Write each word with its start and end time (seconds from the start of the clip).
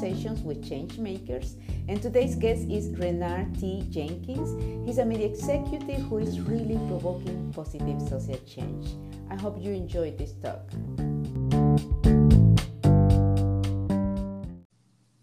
conversations 0.00 0.40
with 0.40 0.66
change 0.66 0.96
makers. 0.96 1.56
And 1.88 2.00
today's 2.00 2.34
guest 2.34 2.62
is 2.70 2.88
Renard 2.96 3.58
T. 3.60 3.86
Jenkins. 3.90 4.56
He's 4.86 4.96
a 4.96 5.04
media 5.04 5.26
executive 5.26 6.00
who 6.08 6.18
is 6.18 6.40
really 6.40 6.76
provoking 6.88 7.52
positive 7.52 8.00
social 8.00 8.40
change. 8.46 8.96
I 9.28 9.36
hope 9.36 9.60
you 9.60 9.72
enjoyed 9.72 10.16
this 10.16 10.32
talk. 10.40 10.64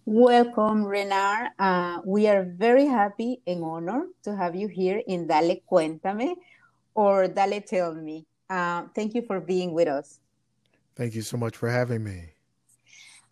Welcome, 0.05 0.85
Renard. 0.85 1.49
Uh, 1.57 2.01
we 2.05 2.27
are 2.27 2.43
very 2.43 2.85
happy 2.85 3.41
and 3.47 3.63
honored 3.63 4.09
to 4.25 4.35
have 4.35 4.55
you 4.55 4.67
here 4.67 5.01
in 5.07 5.25
Dale 5.25 5.57
Cuéntame 5.69 6.35
or 6.93 7.27
Dale 7.27 7.61
Tell 7.61 7.95
Me. 7.95 8.27
Uh, 8.47 8.83
thank 8.93 9.15
you 9.15 9.23
for 9.23 9.39
being 9.39 9.73
with 9.73 9.87
us. 9.87 10.19
Thank 10.95 11.15
you 11.15 11.23
so 11.23 11.35
much 11.35 11.57
for 11.57 11.67
having 11.67 12.03
me. 12.03 12.37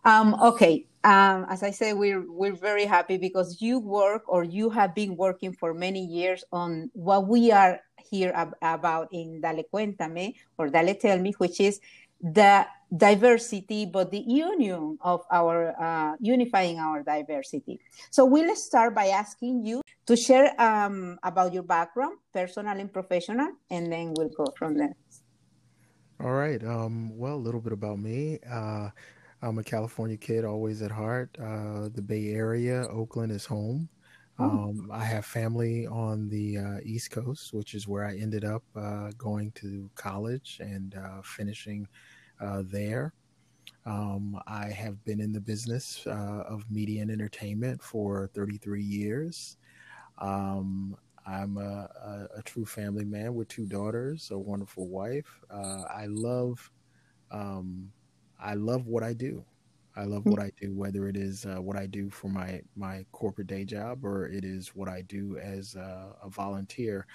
Um, 0.04 0.34
okay, 0.40 0.86
um, 1.06 1.46
as 1.48 1.62
I 1.62 1.70
said, 1.70 1.94
we're 1.96 2.26
we're 2.26 2.58
very 2.58 2.84
happy 2.84 3.16
because 3.16 3.62
you 3.62 3.78
work 3.78 4.26
or 4.26 4.42
you 4.42 4.70
have 4.70 4.92
been 4.92 5.14
working 5.14 5.52
for 5.52 5.72
many 5.72 6.04
years 6.04 6.42
on 6.50 6.90
what 6.94 7.28
we 7.28 7.52
are 7.52 7.78
here 8.10 8.32
ab- 8.34 8.58
about 8.60 9.06
in 9.12 9.40
Dale 9.40 9.62
Cuéntame 9.72 10.34
or 10.58 10.68
Dale 10.68 10.96
Tell 10.96 11.20
Me, 11.20 11.30
which 11.38 11.60
is 11.60 11.78
the 12.20 12.66
diversity, 12.90 13.86
but 13.86 14.10
the 14.10 14.24
union 14.26 14.98
of 15.00 15.22
our 15.30 15.80
uh, 15.80 16.16
unifying 16.18 16.80
our 16.80 17.04
diversity. 17.04 17.78
So 18.10 18.24
we'll 18.24 18.56
start 18.56 18.92
by 18.92 19.06
asking 19.14 19.64
you 19.64 19.82
to 20.06 20.16
share 20.16 20.60
um, 20.60 21.20
about 21.22 21.54
your 21.54 21.62
background, 21.62 22.18
personal 22.32 22.80
and 22.80 22.92
professional, 22.92 23.52
and 23.70 23.92
then 23.92 24.12
we'll 24.16 24.34
go 24.34 24.46
from 24.58 24.74
there. 24.76 24.96
All 26.18 26.32
right. 26.32 26.62
Um, 26.64 27.16
well, 27.16 27.36
a 27.36 27.44
little 27.46 27.60
bit 27.60 27.72
about 27.72 28.00
me. 28.00 28.40
Uh, 28.42 28.90
I'm 29.46 29.58
a 29.58 29.62
California 29.62 30.16
kid, 30.16 30.44
always 30.44 30.82
at 30.82 30.90
heart. 30.90 31.30
Uh, 31.40 31.88
the 31.94 32.02
Bay 32.02 32.30
Area, 32.30 32.84
Oakland 32.88 33.30
is 33.30 33.46
home. 33.46 33.88
Oh. 34.40 34.44
Um, 34.44 34.90
I 34.92 35.04
have 35.04 35.24
family 35.24 35.86
on 35.86 36.28
the 36.28 36.58
uh, 36.58 36.78
East 36.82 37.12
Coast, 37.12 37.54
which 37.54 37.74
is 37.74 37.86
where 37.86 38.04
I 38.04 38.16
ended 38.16 38.44
up 38.44 38.64
uh, 38.74 39.12
going 39.16 39.52
to 39.52 39.88
college 39.94 40.58
and 40.60 40.96
uh, 40.96 41.22
finishing 41.22 41.86
uh, 42.40 42.64
there. 42.66 43.14
Um, 43.86 44.36
I 44.48 44.66
have 44.66 45.02
been 45.04 45.20
in 45.20 45.32
the 45.32 45.40
business 45.40 46.04
uh, 46.08 46.42
of 46.48 46.68
media 46.68 47.02
and 47.02 47.10
entertainment 47.12 47.80
for 47.80 48.28
33 48.34 48.82
years. 48.82 49.58
Um, 50.18 50.96
I'm 51.24 51.56
a, 51.56 51.88
a, 52.34 52.38
a, 52.38 52.42
true 52.42 52.66
family 52.66 53.04
man 53.04 53.34
with 53.34 53.48
two 53.48 53.66
daughters, 53.66 54.30
a 54.32 54.38
wonderful 54.38 54.88
wife. 54.88 55.40
Uh, 55.50 55.82
I 55.88 56.06
love, 56.08 56.70
um, 57.30 57.92
I 58.38 58.54
love 58.54 58.86
what 58.86 59.02
I 59.02 59.12
do. 59.12 59.44
I 59.96 60.04
love 60.04 60.24
mm. 60.24 60.30
what 60.32 60.40
I 60.40 60.52
do, 60.60 60.74
whether 60.74 61.08
it 61.08 61.16
is 61.16 61.46
uh, 61.46 61.60
what 61.60 61.76
I 61.76 61.86
do 61.86 62.10
for 62.10 62.28
my 62.28 62.60
my 62.76 63.04
corporate 63.12 63.46
day 63.46 63.64
job 63.64 64.04
or 64.04 64.26
it 64.26 64.44
is 64.44 64.68
what 64.74 64.88
I 64.88 65.02
do 65.02 65.38
as 65.38 65.74
a, 65.74 66.14
a 66.22 66.28
volunteer 66.28 67.06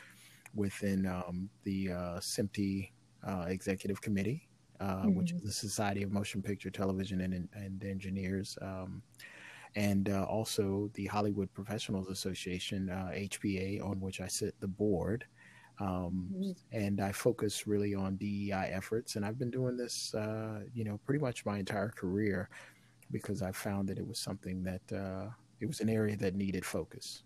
within 0.56 1.06
um, 1.06 1.50
the 1.64 1.92
uh, 1.92 2.20
SMPTE 2.20 2.90
uh, 3.24 3.46
Executive 3.48 4.02
Committee 4.02 4.50
uh, 4.82 5.04
mm-hmm. 5.04 5.14
which 5.14 5.32
is 5.32 5.42
the 5.42 5.52
Society 5.52 6.02
of 6.02 6.12
Motion 6.12 6.42
Picture 6.42 6.72
Television 6.72 7.22
and, 7.22 7.48
and 7.54 7.84
Engineers, 7.84 8.58
um, 8.62 9.02
and 9.76 10.10
uh, 10.10 10.24
also 10.24 10.90
the 10.96 11.06
Hollywood 11.06 11.54
Professionals 11.54 12.10
Association, 12.10 12.90
uh, 12.90 13.12
HPA, 13.14 13.86
on 13.86 14.02
which 14.02 14.20
I 14.20 14.28
sit 14.28 14.60
the 14.60 14.68
board. 14.68 15.26
Um, 15.82 16.30
mm-hmm. 16.32 16.52
And 16.72 17.02
I 17.02 17.12
focus 17.12 17.66
really 17.66 17.96
on 17.96 18.16
DEI 18.18 18.70
efforts, 18.72 19.16
and 19.16 19.26
I've 19.26 19.40
been 19.40 19.50
doing 19.50 19.76
this, 19.76 20.14
uh, 20.14 20.60
you 20.76 20.84
know, 20.84 21.00
pretty 21.06 21.20
much 21.20 21.44
my 21.44 21.58
entire 21.58 21.90
career 21.90 22.50
because 23.10 23.42
I 23.42 23.52
found 23.52 23.90
that 23.90 23.98
it 23.98 24.08
was 24.08 24.20
something 24.20 24.64
that 24.64 24.86
uh, 24.94 25.30
it 25.60 25.66
was 25.66 25.82
an 25.82 25.90
area 25.90 26.16
that 26.18 26.36
needed 26.36 26.64
focus. 26.66 27.24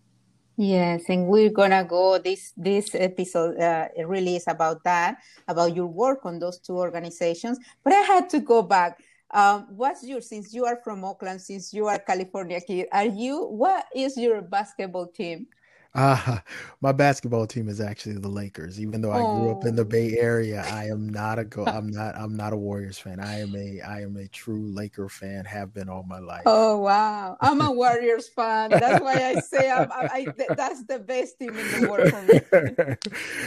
Yes, 0.56 1.04
and 1.10 1.26
we're 1.26 1.50
gonna 1.50 1.84
go. 1.84 2.16
This 2.16 2.54
this 2.56 2.94
episode 2.94 3.60
uh, 3.60 3.88
really 4.06 4.36
is 4.36 4.48
about 4.48 4.82
that, 4.84 5.18
about 5.46 5.76
your 5.76 5.86
work 5.86 6.24
on 6.24 6.38
those 6.38 6.58
two 6.58 6.78
organizations. 6.78 7.58
But 7.84 7.92
I 7.92 8.00
had 8.00 8.30
to 8.30 8.40
go 8.40 8.62
back. 8.62 8.98
Um, 9.32 9.66
what's 9.76 10.02
your 10.02 10.22
since 10.22 10.54
you 10.54 10.64
are 10.64 10.80
from 10.82 11.04
Oakland, 11.04 11.42
since 11.42 11.74
you 11.74 11.88
are 11.88 11.98
California 11.98 12.60
kid, 12.62 12.86
are 12.90 13.04
you? 13.04 13.44
What 13.44 13.84
is 13.94 14.16
your 14.16 14.40
basketball 14.40 15.08
team? 15.08 15.46
Uh, 15.96 16.38
my 16.82 16.92
basketball 16.92 17.46
team 17.46 17.68
is 17.68 17.80
actually 17.80 18.18
the 18.18 18.28
Lakers. 18.28 18.78
Even 18.78 19.00
though 19.00 19.12
I 19.12 19.18
grew 19.18 19.50
up 19.50 19.64
in 19.64 19.74
the 19.74 19.82
oh. 19.82 19.86
Bay 19.86 20.18
Area, 20.18 20.62
I 20.70 20.84
am 20.84 21.08
not 21.08 21.38
a 21.38 21.44
go. 21.44 21.64
I'm 21.64 21.88
not. 21.88 22.14
I'm 22.16 22.36
not 22.36 22.52
a 22.52 22.56
Warriors 22.56 22.98
fan. 22.98 23.18
I 23.18 23.40
am 23.40 23.56
a. 23.56 23.80
I 23.80 24.02
am 24.02 24.16
a 24.16 24.28
true 24.28 24.70
Laker 24.72 25.08
fan. 25.08 25.46
Have 25.46 25.72
been 25.72 25.88
all 25.88 26.04
my 26.04 26.18
life. 26.18 26.42
Oh 26.44 26.78
wow! 26.78 27.38
I'm 27.40 27.60
a 27.62 27.70
Warriors 27.70 28.28
fan. 28.28 28.70
That's 28.70 29.02
why 29.02 29.14
I 29.14 29.40
say 29.40 29.70
I'm, 29.70 29.90
I, 29.90 30.08
I, 30.12 30.54
that's 30.54 30.84
the 30.84 30.98
best 30.98 31.38
team 31.38 31.56
in 31.56 31.80
the 31.80 31.88
world 31.88 32.10
for 32.10 32.22
me. 32.22 32.40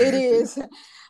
it 0.06 0.14
is. 0.16 0.60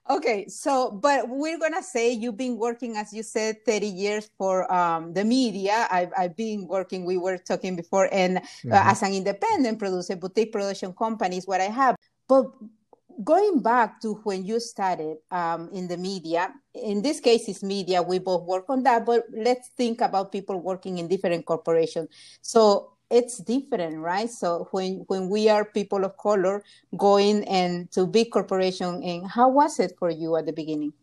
Okay, 0.10 0.48
so 0.48 0.90
but 0.90 1.30
we're 1.30 1.60
gonna 1.60 1.84
say 1.84 2.12
you've 2.12 2.38
been 2.38 2.58
working, 2.58 2.98
as 2.98 3.14
you 3.14 3.22
said, 3.22 3.64
30 3.64 3.86
years 3.86 4.32
for 4.40 4.66
um, 4.74 5.14
the 5.14 5.24
media. 5.24 5.88
I've, 5.92 6.10
I've 6.18 6.36
been 6.36 6.66
working. 6.68 7.06
We 7.06 7.18
were 7.18 7.38
talking 7.38 7.76
before, 7.76 8.10
and 8.12 8.38
uh, 8.38 8.42
mm-hmm. 8.42 8.74
uh, 8.74 8.92
as 8.92 9.04
an 9.04 9.14
independent 9.14 9.78
producer, 9.78 10.16
boutique 10.16 10.52
production 10.52 10.94
company 10.94 11.38
is 11.38 11.46
what 11.46 11.62
I 11.62 11.70
have. 11.70 11.96
But 12.28 12.50
going 13.24 13.62
back 13.62 14.02
to 14.02 14.16
when 14.24 14.46
you 14.46 14.60
started 14.60 15.18
um, 15.30 15.70
in 15.74 15.88
the 15.88 15.98
media, 15.98 16.56
in 16.74 17.04
this 17.04 17.20
case, 17.20 17.48
it's 17.48 17.62
media. 17.62 18.02
We 18.02 18.18
both 18.18 18.48
work 18.48 18.66
on 18.70 18.82
that, 18.84 19.06
but 19.06 19.26
let's 19.32 19.70
think 19.78 20.02
about 20.02 20.32
people 20.32 20.60
working 20.60 20.98
in 20.98 21.08
different 21.08 21.46
corporations. 21.46 22.10
So 22.42 22.94
it's 23.10 23.38
different 23.38 23.98
right? 24.00 24.30
So 24.30 24.68
when 24.72 25.06
when 25.08 25.30
we 25.30 25.50
are 25.50 25.66
people 25.66 26.04
of 26.06 26.18
color 26.18 26.64
going 26.98 27.44
and 27.48 27.92
to 27.92 28.06
big 28.06 28.32
corporation 28.32 29.04
and 29.04 29.28
how 29.28 29.50
was 29.50 29.80
it 29.80 29.96
for 29.98 30.10
you 30.10 30.36
at 30.36 30.46
the 30.46 30.54
beginning? 30.54 30.94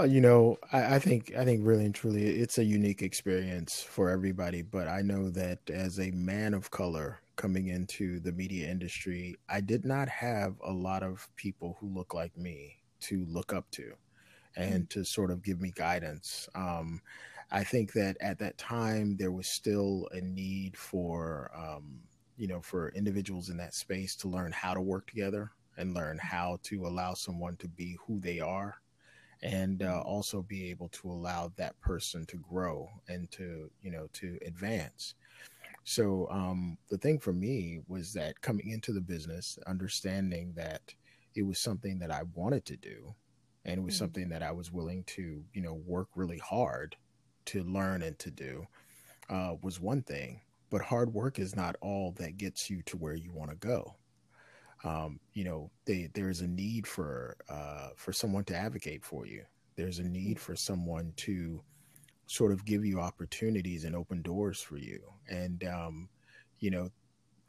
Uh, 0.00 0.04
you 0.04 0.20
know 0.20 0.56
I, 0.72 0.94
I, 0.94 0.98
think 1.00 1.32
i 1.36 1.44
think 1.44 1.66
really 1.66 1.84
and 1.84 1.92
truly 1.92 2.22
it's 2.24 2.58
a 2.58 2.64
unique 2.64 3.02
experience 3.02 3.82
for 3.82 4.10
everybody 4.10 4.62
but 4.62 4.86
i 4.86 5.02
know 5.02 5.28
that 5.30 5.58
as 5.68 5.98
a 5.98 6.12
man 6.12 6.54
of 6.54 6.70
color 6.70 7.18
coming 7.34 7.66
into 7.66 8.20
the 8.20 8.30
media 8.30 8.68
industry 8.68 9.34
i 9.48 9.60
did 9.60 9.84
not 9.84 10.08
have 10.08 10.54
a 10.64 10.70
lot 10.70 11.02
of 11.02 11.28
people 11.34 11.76
who 11.80 11.88
look 11.88 12.14
like 12.14 12.36
me 12.38 12.78
to 13.00 13.26
look 13.28 13.52
up 13.52 13.68
to 13.72 13.92
and 14.58 14.88
mm-hmm. 14.88 15.00
to 15.00 15.04
sort 15.04 15.30
of 15.30 15.42
give 15.42 15.60
me 15.60 15.72
guidance. 15.74 16.48
Um, 16.54 17.00
I 17.50 17.64
think 17.64 17.92
that 17.94 18.16
at 18.20 18.38
that 18.40 18.58
time 18.58 19.16
there 19.16 19.32
was 19.32 19.46
still 19.46 20.08
a 20.12 20.20
need 20.20 20.76
for 20.76 21.50
um, 21.54 22.00
you 22.36 22.46
know 22.46 22.60
for 22.60 22.90
individuals 22.90 23.48
in 23.48 23.56
that 23.58 23.74
space 23.74 24.14
to 24.16 24.28
learn 24.28 24.52
how 24.52 24.74
to 24.74 24.80
work 24.80 25.06
together 25.06 25.50
and 25.76 25.94
learn 25.94 26.18
how 26.18 26.58
to 26.64 26.86
allow 26.86 27.14
someone 27.14 27.56
to 27.56 27.68
be 27.68 27.96
who 28.06 28.20
they 28.20 28.40
are 28.40 28.80
and 29.42 29.82
uh, 29.82 30.00
also 30.00 30.42
be 30.42 30.68
able 30.68 30.88
to 30.88 31.10
allow 31.10 31.52
that 31.56 31.78
person 31.80 32.26
to 32.26 32.36
grow 32.36 32.88
and 33.08 33.30
to 33.30 33.70
you 33.82 33.90
know 33.90 34.08
to 34.12 34.38
advance 34.46 35.14
so 35.84 36.28
um, 36.30 36.76
the 36.90 36.98
thing 36.98 37.18
for 37.18 37.32
me 37.32 37.80
was 37.88 38.12
that 38.12 38.40
coming 38.40 38.68
into 38.68 38.92
the 38.92 39.00
business 39.00 39.58
understanding 39.66 40.52
that 40.54 40.94
it 41.34 41.42
was 41.42 41.58
something 41.58 41.98
that 41.98 42.10
i 42.10 42.22
wanted 42.34 42.64
to 42.64 42.76
do 42.76 43.14
and 43.64 43.78
it 43.78 43.82
was 43.82 43.94
mm-hmm. 43.94 44.04
something 44.04 44.28
that 44.28 44.42
i 44.42 44.50
was 44.50 44.72
willing 44.72 45.02
to 45.04 45.42
you 45.52 45.62
know 45.62 45.74
work 45.86 46.08
really 46.14 46.38
hard 46.38 46.96
to 47.48 47.62
learn 47.64 48.02
and 48.02 48.18
to 48.20 48.30
do 48.30 48.66
uh, 49.30 49.54
was 49.62 49.80
one 49.80 50.02
thing, 50.02 50.40
but 50.70 50.82
hard 50.82 51.12
work 51.12 51.38
is 51.38 51.56
not 51.56 51.76
all 51.80 52.12
that 52.18 52.36
gets 52.36 52.70
you 52.70 52.82
to 52.82 52.96
where 52.96 53.14
you 53.14 53.32
want 53.32 53.50
to 53.50 53.56
go. 53.56 53.94
Um, 54.84 55.18
you 55.32 55.44
know, 55.44 55.70
they, 55.86 56.08
there's 56.14 56.40
a 56.40 56.46
need 56.46 56.86
for 56.86 57.36
uh, 57.48 57.88
for 57.96 58.12
someone 58.12 58.44
to 58.44 58.56
advocate 58.56 59.04
for 59.04 59.26
you. 59.26 59.44
There's 59.76 59.98
a 59.98 60.04
need 60.04 60.38
for 60.38 60.54
someone 60.54 61.12
to 61.18 61.62
sort 62.26 62.52
of 62.52 62.64
give 62.64 62.84
you 62.84 63.00
opportunities 63.00 63.84
and 63.84 63.96
open 63.96 64.22
doors 64.22 64.60
for 64.60 64.76
you. 64.76 65.00
And 65.28 65.64
um, 65.64 66.08
you 66.60 66.70
know, 66.70 66.90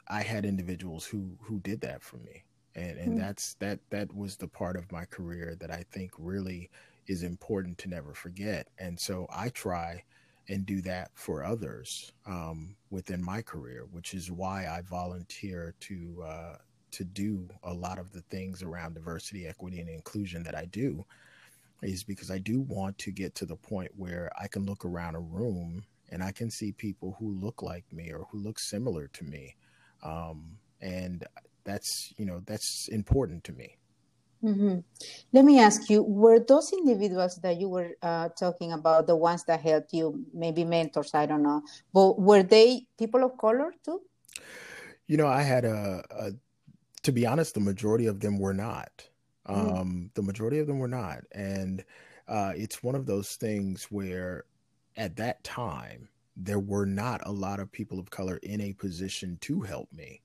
I 0.08 0.22
had 0.22 0.44
individuals 0.44 1.04
who 1.04 1.36
who 1.42 1.60
did 1.60 1.82
that 1.82 2.02
for 2.02 2.16
me, 2.16 2.44
and 2.74 2.98
and 2.98 3.08
mm-hmm. 3.10 3.20
that's 3.20 3.54
that 3.54 3.78
that 3.90 4.14
was 4.14 4.36
the 4.36 4.48
part 4.48 4.76
of 4.76 4.90
my 4.90 5.04
career 5.04 5.56
that 5.60 5.70
I 5.70 5.84
think 5.92 6.10
really 6.18 6.70
is 7.10 7.24
important 7.24 7.76
to 7.76 7.88
never 7.88 8.14
forget. 8.14 8.68
And 8.78 8.98
so 9.00 9.26
I 9.34 9.48
try 9.48 10.04
and 10.48 10.64
do 10.64 10.80
that 10.82 11.10
for 11.14 11.42
others 11.44 12.12
um, 12.24 12.76
within 12.88 13.20
my 13.22 13.42
career, 13.42 13.84
which 13.90 14.14
is 14.14 14.30
why 14.30 14.66
I 14.68 14.82
volunteer 14.82 15.74
to 15.80 16.24
uh, 16.24 16.56
to 16.92 17.04
do 17.04 17.48
a 17.64 17.74
lot 17.74 17.98
of 17.98 18.12
the 18.12 18.22
things 18.22 18.62
around 18.62 18.94
diversity, 18.94 19.46
equity, 19.46 19.80
and 19.80 19.88
inclusion 19.88 20.44
that 20.44 20.54
I 20.54 20.66
do. 20.66 21.04
Is 21.82 22.04
because 22.04 22.30
I 22.30 22.38
do 22.38 22.60
want 22.60 22.98
to 22.98 23.10
get 23.10 23.34
to 23.36 23.46
the 23.46 23.56
point 23.56 23.90
where 23.96 24.30
I 24.40 24.46
can 24.46 24.64
look 24.64 24.84
around 24.84 25.14
a 25.16 25.20
room 25.20 25.84
and 26.10 26.22
I 26.22 26.30
can 26.30 26.50
see 26.50 26.72
people 26.72 27.16
who 27.18 27.32
look 27.40 27.62
like 27.62 27.90
me 27.90 28.12
or 28.12 28.26
who 28.30 28.38
look 28.38 28.58
similar 28.60 29.08
to 29.08 29.24
me, 29.24 29.56
um, 30.04 30.58
and 30.80 31.24
that's 31.64 32.12
you 32.16 32.24
know 32.24 32.40
that's 32.46 32.88
important 32.92 33.42
to 33.44 33.52
me. 33.52 33.79
Mm-hmm. 34.42 34.78
Let 35.32 35.44
me 35.44 35.60
ask 35.60 35.90
you: 35.90 36.02
Were 36.02 36.38
those 36.40 36.72
individuals 36.72 37.36
that 37.36 37.60
you 37.60 37.68
were 37.68 37.90
uh, 38.02 38.30
talking 38.30 38.72
about 38.72 39.06
the 39.06 39.16
ones 39.16 39.44
that 39.44 39.60
helped 39.60 39.92
you, 39.92 40.24
maybe 40.32 40.64
mentors? 40.64 41.14
I 41.14 41.26
don't 41.26 41.42
know, 41.42 41.62
but 41.92 42.18
were 42.18 42.42
they 42.42 42.86
people 42.98 43.22
of 43.22 43.36
color 43.36 43.74
too? 43.84 44.00
You 45.06 45.18
know, 45.18 45.26
I 45.26 45.42
had 45.42 45.64
a, 45.64 46.02
a 46.10 46.30
to 47.02 47.12
be 47.12 47.26
honest, 47.26 47.54
the 47.54 47.60
majority 47.60 48.06
of 48.06 48.20
them 48.20 48.38
were 48.38 48.54
not. 48.54 49.06
Mm. 49.48 49.80
Um, 49.80 50.10
the 50.14 50.22
majority 50.22 50.58
of 50.58 50.66
them 50.66 50.78
were 50.78 50.88
not, 50.88 51.20
and 51.32 51.84
uh, 52.28 52.52
it's 52.56 52.82
one 52.82 52.94
of 52.94 53.06
those 53.06 53.36
things 53.36 53.84
where, 53.90 54.44
at 54.96 55.16
that 55.16 55.42
time, 55.44 56.08
there 56.36 56.60
were 56.60 56.86
not 56.86 57.20
a 57.26 57.32
lot 57.32 57.60
of 57.60 57.72
people 57.72 57.98
of 57.98 58.10
color 58.10 58.38
in 58.42 58.60
a 58.60 58.72
position 58.72 59.36
to 59.42 59.60
help 59.60 59.92
me. 59.92 60.22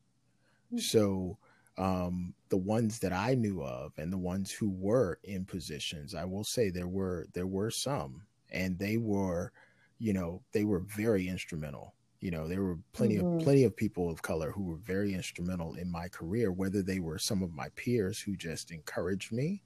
Mm. 0.73 0.79
So 0.79 1.37
um, 1.77 2.33
the 2.49 2.57
ones 2.57 2.99
that 2.99 3.11
I 3.11 3.35
knew 3.35 3.61
of 3.61 3.93
and 3.97 4.11
the 4.11 4.17
ones 4.17 4.51
who 4.51 4.69
were 4.69 5.19
in 5.23 5.45
positions, 5.45 6.15
I 6.15 6.25
will 6.25 6.43
say 6.43 6.69
there 6.69 6.87
were 6.87 7.27
there 7.33 7.47
were 7.47 7.69
some, 7.69 8.21
and 8.49 8.79
they 8.79 8.97
were, 8.97 9.51
you 9.99 10.13
know, 10.13 10.41
they 10.53 10.63
were 10.63 10.79
very 10.79 11.27
instrumental. 11.27 11.93
You 12.21 12.31
know, 12.31 12.47
there 12.47 12.63
were 12.63 12.79
plenty 12.93 13.17
mm-hmm. 13.17 13.37
of 13.37 13.43
plenty 13.43 13.63
of 13.65 13.75
people 13.75 14.09
of 14.09 14.21
color 14.21 14.51
who 14.51 14.63
were 14.63 14.77
very 14.77 15.13
instrumental 15.13 15.75
in 15.75 15.91
my 15.91 16.07
career, 16.07 16.51
whether 16.51 16.81
they 16.81 16.99
were 16.99 17.19
some 17.19 17.43
of 17.43 17.53
my 17.53 17.67
peers 17.75 18.19
who 18.19 18.37
just 18.37 18.71
encouraged 18.71 19.33
me, 19.33 19.61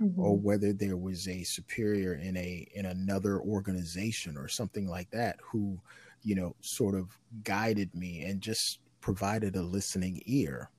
mm-hmm. 0.00 0.20
or 0.20 0.36
whether 0.36 0.72
there 0.72 0.96
was 0.96 1.26
a 1.26 1.42
superior 1.42 2.14
in 2.14 2.36
a 2.36 2.68
in 2.74 2.86
another 2.86 3.40
organization 3.40 4.36
or 4.36 4.46
something 4.46 4.86
like 4.86 5.10
that 5.10 5.38
who, 5.42 5.80
you 6.22 6.36
know, 6.36 6.54
sort 6.60 6.94
of 6.94 7.18
guided 7.42 7.92
me 7.96 8.22
and 8.22 8.40
just 8.40 8.78
provided 9.00 9.56
a 9.56 9.62
listening 9.62 10.22
ear 10.26 10.70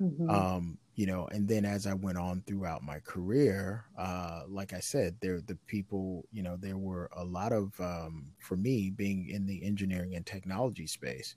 Mm-hmm. 0.00 0.30
Um, 0.30 0.78
you 0.94 1.06
know, 1.06 1.26
and 1.32 1.48
then 1.48 1.64
as 1.64 1.86
I 1.86 1.94
went 1.94 2.18
on 2.18 2.42
throughout 2.46 2.82
my 2.82 2.98
career, 3.00 3.84
uh, 3.96 4.42
like 4.48 4.72
I 4.72 4.80
said, 4.80 5.16
there 5.20 5.40
the 5.40 5.56
people, 5.66 6.26
you 6.32 6.42
know, 6.42 6.56
there 6.56 6.76
were 6.76 7.08
a 7.16 7.24
lot 7.24 7.52
of 7.52 7.78
um, 7.80 8.32
for 8.38 8.56
me 8.56 8.90
being 8.90 9.28
in 9.28 9.46
the 9.46 9.64
engineering 9.64 10.14
and 10.14 10.26
technology 10.26 10.86
space, 10.86 11.36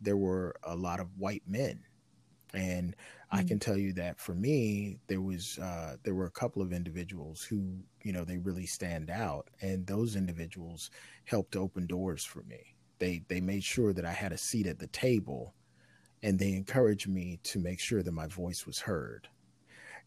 there 0.00 0.16
were 0.16 0.54
a 0.62 0.76
lot 0.76 1.00
of 1.00 1.08
white 1.18 1.42
men, 1.46 1.80
and 2.54 2.92
mm-hmm. 2.92 3.36
I 3.36 3.42
can 3.42 3.58
tell 3.58 3.76
you 3.76 3.92
that 3.94 4.20
for 4.20 4.34
me, 4.34 4.98
there 5.08 5.20
was 5.20 5.58
uh, 5.58 5.96
there 6.02 6.14
were 6.14 6.26
a 6.26 6.30
couple 6.30 6.62
of 6.62 6.72
individuals 6.72 7.42
who, 7.42 7.78
you 8.02 8.12
know, 8.12 8.24
they 8.24 8.38
really 8.38 8.66
stand 8.66 9.10
out, 9.10 9.48
and 9.60 9.86
those 9.86 10.14
individuals 10.14 10.90
helped 11.24 11.56
open 11.56 11.86
doors 11.86 12.24
for 12.24 12.42
me. 12.44 12.76
They 12.98 13.22
they 13.28 13.40
made 13.40 13.64
sure 13.64 13.92
that 13.92 14.04
I 14.04 14.12
had 14.12 14.32
a 14.32 14.38
seat 14.38 14.66
at 14.66 14.78
the 14.78 14.88
table 14.88 15.54
and 16.22 16.38
they 16.38 16.52
encouraged 16.52 17.08
me 17.08 17.40
to 17.44 17.58
make 17.58 17.80
sure 17.80 18.02
that 18.02 18.12
my 18.12 18.26
voice 18.26 18.66
was 18.66 18.80
heard. 18.80 19.28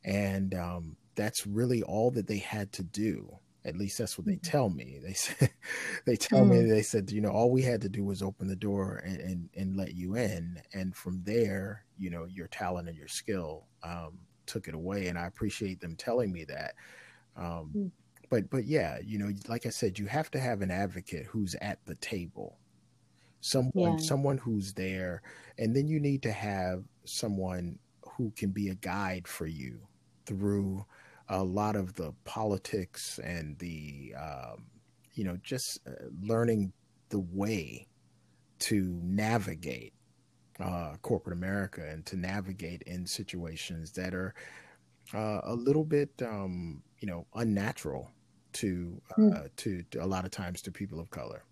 And 0.04 0.54
um, 0.54 0.98
that's 1.15 1.48
really 1.48 1.81
all 1.81 2.12
that 2.12 2.27
they 2.27 2.38
had 2.38 2.71
to 2.74 2.83
do. 2.83 3.38
At 3.65 3.77
least 3.77 3.98
that's 3.98 4.18
what 4.18 4.27
they 4.27 4.33
mm-hmm. 4.33 4.51
tell 4.51 4.69
me. 4.69 5.00
They 5.01 5.13
said, 5.13 5.50
they 6.06 6.18
tell 6.18 6.42
mm. 6.42 6.50
me, 6.50 6.69
they 6.69 6.81
said, 6.81 7.12
you 7.12 7.21
know, 7.21 7.30
all 7.30 7.50
we 7.50 7.62
had 7.62 7.81
to 7.81 7.89
do 7.89 8.04
was 8.04 8.21
open 8.21 8.48
the 8.48 8.56
door 8.56 9.01
and, 9.06 9.19
and, 9.21 9.50
and 9.56 9.77
let 9.77 9.95
you 9.95 10.15
in. 10.15 10.62
And 10.74 10.94
from 10.95 11.24
there, 11.24 11.86
you 11.98 12.10
know, 12.10 12.25
your 12.25 12.48
talent 12.48 12.89
and 12.89 12.98
your 12.98 13.07
skill 13.07 13.68
um, 13.81 14.19
took 14.45 14.68
it 14.68 14.75
away. 14.75 15.07
And 15.07 15.18
I 15.18 15.27
appreciate 15.27 15.80
them 15.80 15.95
telling 15.95 16.31
me 16.31 16.44
that. 16.44 16.74
Um, 17.38 17.71
mm. 17.75 17.92
But, 18.30 18.50
but 18.50 18.66
yeah, 18.66 18.98
you 19.01 19.18
know, 19.18 19.31
like 19.48 19.66
I 19.66 19.69
said, 19.69 19.98
you 19.98 20.07
have 20.07 20.30
to 20.31 20.39
have 20.39 20.62
an 20.62 20.71
advocate 20.71 21.27
who's 21.27 21.56
at 21.62 21.80
the 21.86 21.95
table 21.95 22.57
someone 23.44 23.98
yeah. 23.98 23.98
someone 23.98 24.38
who's 24.38 24.72
there 24.74 25.22
and 25.57 25.75
then 25.75 25.86
you 25.86 26.00
need 26.00 26.24
to 26.24 26.31
have 26.31 26.81
someone 27.04 27.78
who 28.16 28.31
can 28.38 28.51
be 28.51 28.69
a 28.69 28.75
guide 28.75 29.28
for 29.28 29.45
you 29.45 29.78
through 30.25 30.86
a 31.28 31.44
lot 31.44 31.75
of 31.75 31.94
the 31.95 32.13
politics 32.24 33.19
and 33.22 33.60
the 33.60 34.13
um, 34.18 34.66
you 35.13 35.25
know 35.25 35.38
just 35.44 35.80
uh, 35.86 35.92
learning 36.22 36.72
the 37.10 37.19
way 37.19 37.86
to 38.60 38.98
navigate 39.04 39.94
uh, 40.62 40.94
corporate 41.01 41.36
America 41.36 41.86
and 41.86 42.06
to 42.06 42.16
navigate 42.16 42.81
in 42.84 43.06
situations 43.06 43.92
that 43.92 44.16
are 44.16 44.34
uh, 45.13 45.42
a 45.44 45.54
little 45.54 45.84
bit 45.84 46.10
um, 46.22 46.81
you 47.00 47.10
know 47.10 47.28
unnatural 47.36 48.10
to, 48.54 49.01
mm. 49.18 49.50
to 49.57 49.84
to 49.92 49.98
a 50.00 50.07
lot 50.07 50.24
of 50.24 50.31
times 50.31 50.62
to 50.62 50.72
people 50.72 51.01
of 51.01 51.10
color. 51.10 51.44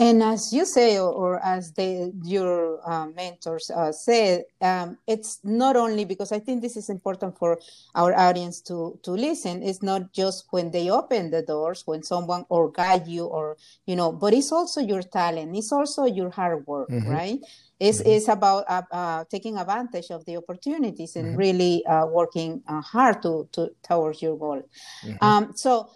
And 0.00 0.22
as 0.22 0.50
you 0.50 0.64
say, 0.64 0.98
or, 0.98 1.12
or 1.12 1.44
as 1.44 1.72
they, 1.72 2.10
your 2.24 2.80
uh, 2.90 3.08
mentors 3.08 3.70
uh, 3.70 3.92
said, 3.92 4.44
um, 4.62 4.96
it's 5.06 5.40
not 5.44 5.76
only 5.76 6.06
because 6.06 6.32
I 6.32 6.38
think 6.38 6.62
this 6.62 6.74
is 6.78 6.88
important 6.88 7.36
for 7.36 7.60
our 7.94 8.18
audience 8.18 8.62
to 8.62 8.98
to 9.02 9.10
listen. 9.10 9.62
It's 9.62 9.82
not 9.82 10.10
just 10.14 10.46
when 10.52 10.70
they 10.70 10.88
open 10.88 11.30
the 11.30 11.42
doors, 11.42 11.82
when 11.84 12.02
someone 12.02 12.46
or 12.48 12.72
guide 12.72 13.06
you, 13.08 13.26
or 13.26 13.58
you 13.84 13.94
know, 13.94 14.10
but 14.10 14.32
it's 14.32 14.52
also 14.52 14.80
your 14.80 15.02
talent. 15.02 15.54
It's 15.54 15.70
also 15.70 16.06
your 16.06 16.30
hard 16.30 16.66
work, 16.66 16.88
mm-hmm. 16.88 17.10
right? 17.10 17.40
It's, 17.78 18.00
mm-hmm. 18.00 18.10
it's 18.10 18.28
about 18.28 18.64
uh, 18.68 18.82
uh 18.90 19.24
taking 19.30 19.58
advantage 19.58 20.10
of 20.10 20.24
the 20.24 20.38
opportunities 20.38 21.14
and 21.16 21.28
mm-hmm. 21.28 21.44
really 21.44 21.84
uh, 21.84 22.06
working 22.06 22.62
uh, 22.66 22.80
hard 22.80 23.20
to, 23.20 23.48
to 23.52 23.68
towards 23.82 24.22
your 24.22 24.38
goal. 24.38 24.62
Mm-hmm. 25.04 25.22
Um, 25.24 25.52
so 25.56 25.90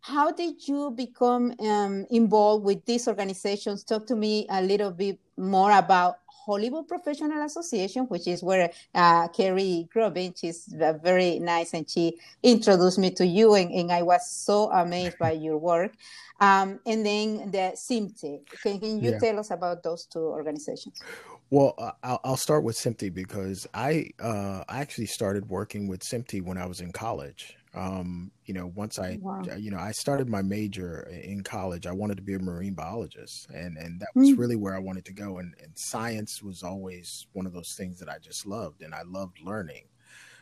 how 0.00 0.32
did 0.32 0.66
you 0.66 0.90
become 0.90 1.54
um, 1.60 2.06
involved 2.10 2.64
with 2.64 2.84
these 2.86 3.06
organizations? 3.06 3.84
Talk 3.84 4.06
to 4.06 4.16
me 4.16 4.46
a 4.48 4.62
little 4.62 4.90
bit 4.90 5.18
more 5.36 5.72
about 5.72 6.18
Hollywood 6.26 6.88
Professional 6.88 7.44
Association, 7.44 8.04
which 8.06 8.26
is 8.26 8.42
where 8.42 8.70
uh, 8.94 9.28
Kari 9.28 9.88
Grubin, 9.92 10.34
she's 10.34 10.64
very 11.02 11.38
nice, 11.38 11.74
and 11.74 11.88
she 11.88 12.18
introduced 12.42 12.98
me 12.98 13.10
to 13.12 13.26
you, 13.26 13.54
and, 13.54 13.70
and 13.70 13.92
I 13.92 14.02
was 14.02 14.28
so 14.30 14.70
amazed 14.70 15.18
by 15.18 15.32
your 15.32 15.58
work. 15.58 15.92
Um, 16.40 16.80
and 16.86 17.04
then 17.04 17.50
the 17.50 17.72
SMPTE. 17.76 18.46
Can, 18.62 18.80
can 18.80 19.02
you 19.02 19.12
yeah. 19.12 19.18
tell 19.18 19.38
us 19.38 19.50
about 19.50 19.82
those 19.82 20.06
two 20.06 20.20
organizations? 20.20 21.00
Well, 21.50 21.74
I'll, 22.02 22.20
I'll, 22.24 22.36
start 22.36 22.64
with 22.64 22.76
SMPTE 22.76 23.12
because 23.12 23.66
I 23.74 24.10
uh, 24.20 24.64
I 24.68 24.80
actually 24.80 25.06
started 25.06 25.48
working 25.48 25.88
with 25.88 26.00
SMPTE 26.00 26.42
when 26.42 26.56
I 26.56 26.64
was 26.64 26.80
in 26.80 26.92
college. 26.92 27.56
Um, 27.72 28.32
you 28.46 28.54
know, 28.54 28.72
once 28.74 28.98
I, 28.98 29.18
wow. 29.20 29.42
you 29.56 29.70
know, 29.70 29.78
I 29.78 29.92
started 29.92 30.28
my 30.28 30.42
major 30.42 31.08
in 31.22 31.42
college, 31.42 31.86
I 31.86 31.92
wanted 31.92 32.16
to 32.16 32.22
be 32.22 32.34
a 32.34 32.38
marine 32.38 32.74
biologist, 32.74 33.48
and 33.50 33.76
and 33.76 34.00
that 34.00 34.08
was 34.14 34.30
mm. 34.30 34.38
really 34.38 34.56
where 34.56 34.74
I 34.74 34.80
wanted 34.80 35.04
to 35.04 35.12
go. 35.12 35.38
And, 35.38 35.54
and 35.62 35.72
science 35.76 36.42
was 36.42 36.62
always 36.62 37.26
one 37.32 37.46
of 37.46 37.52
those 37.52 37.74
things 37.76 37.98
that 38.00 38.08
I 38.08 38.18
just 38.18 38.44
loved, 38.44 38.82
and 38.82 38.94
I 38.94 39.02
loved 39.02 39.40
learning. 39.40 39.84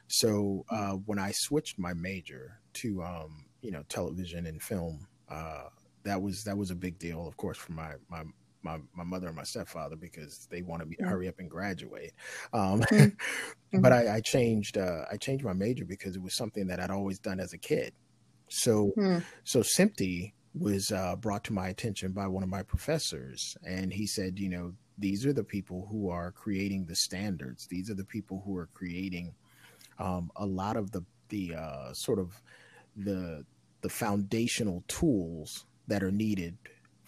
So 0.06 0.64
uh, 0.70 0.92
when 0.92 1.18
I 1.18 1.32
switched 1.32 1.78
my 1.78 1.92
major 1.92 2.60
to, 2.74 3.02
um, 3.02 3.44
you 3.60 3.70
know, 3.70 3.84
television 3.90 4.46
and 4.46 4.62
film, 4.62 5.06
uh, 5.28 5.64
that 6.04 6.20
was 6.20 6.44
that 6.44 6.56
was 6.56 6.70
a 6.70 6.74
big 6.74 6.98
deal, 6.98 7.26
of 7.26 7.36
course, 7.36 7.58
for 7.58 7.72
my 7.72 7.92
my 8.08 8.22
my, 8.62 8.78
my 8.94 9.04
mother 9.04 9.28
and 9.28 9.36
my 9.36 9.44
stepfather 9.44 9.96
because 9.96 10.46
they 10.50 10.62
wanted 10.62 10.88
me 10.88 10.96
to 10.96 11.04
mm. 11.04 11.08
hurry 11.08 11.28
up 11.28 11.38
and 11.38 11.50
graduate. 11.50 12.12
Um, 12.52 12.80
mm-hmm. 12.80 13.80
but 13.80 13.92
I, 13.92 14.16
I 14.16 14.20
changed 14.20 14.76
uh, 14.76 15.04
I 15.10 15.16
changed 15.16 15.44
my 15.44 15.52
major 15.52 15.84
because 15.84 16.16
it 16.16 16.22
was 16.22 16.36
something 16.36 16.66
that 16.68 16.80
I'd 16.80 16.90
always 16.90 17.18
done 17.18 17.40
as 17.40 17.52
a 17.52 17.58
kid. 17.58 17.92
So 18.48 18.92
mm. 18.96 19.22
so 19.44 19.60
SMPTE 19.60 20.32
was 20.54 20.90
uh, 20.90 21.16
brought 21.16 21.44
to 21.44 21.52
my 21.52 21.68
attention 21.68 22.12
by 22.12 22.26
one 22.26 22.42
of 22.42 22.48
my 22.48 22.62
professors, 22.62 23.56
and 23.64 23.92
he 23.92 24.06
said, 24.06 24.38
you 24.38 24.48
know, 24.48 24.72
these 24.96 25.24
are 25.24 25.32
the 25.32 25.44
people 25.44 25.86
who 25.90 26.10
are 26.10 26.32
creating 26.32 26.86
the 26.86 26.96
standards. 26.96 27.66
These 27.66 27.90
are 27.90 27.94
the 27.94 28.04
people 28.04 28.42
who 28.44 28.56
are 28.56 28.68
creating 28.74 29.34
um, 29.98 30.30
a 30.36 30.46
lot 30.46 30.76
of 30.76 30.90
the 30.90 31.04
the 31.28 31.54
uh, 31.54 31.92
sort 31.92 32.18
of 32.18 32.40
the 32.96 33.44
the 33.82 33.88
foundational 33.88 34.82
tools 34.88 35.66
that 35.86 36.02
are 36.02 36.10
needed 36.10 36.56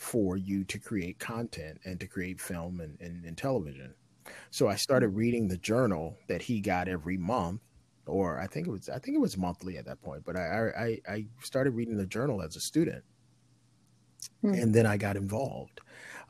for 0.01 0.39
you 0.39 0.65
to 0.65 0.79
create 0.79 1.19
content 1.19 1.79
and 1.85 2.01
to 2.01 2.07
create 2.07 2.41
film 2.41 2.81
and, 2.81 2.99
and, 3.01 3.23
and 3.25 3.37
television. 3.37 3.95
So 4.51 4.67
I 4.67 4.77
started 4.77 5.09
reading 5.09 5.47
the 5.47 5.59
journal 5.59 6.17
that 6.27 6.41
he 6.41 6.61
got 6.61 6.89
every 6.89 7.19
month, 7.19 7.61
or 8.07 8.41
I 8.41 8.47
think 8.47 8.67
it 8.67 8.71
was 8.71 8.89
I 8.89 8.99
think 8.99 9.17
it 9.17 9.21
was 9.21 9.37
monthly 9.37 9.77
at 9.77 9.85
that 9.85 10.01
point. 10.01 10.25
But 10.25 10.37
I 10.37 10.71
I, 11.07 11.13
I 11.13 11.27
started 11.43 11.73
reading 11.73 11.99
the 11.99 12.07
journal 12.07 12.41
as 12.41 12.57
a 12.57 12.61
student, 12.61 13.05
hmm. 14.41 14.55
and 14.55 14.75
then 14.75 14.87
I 14.87 14.97
got 14.97 15.17
involved. 15.17 15.81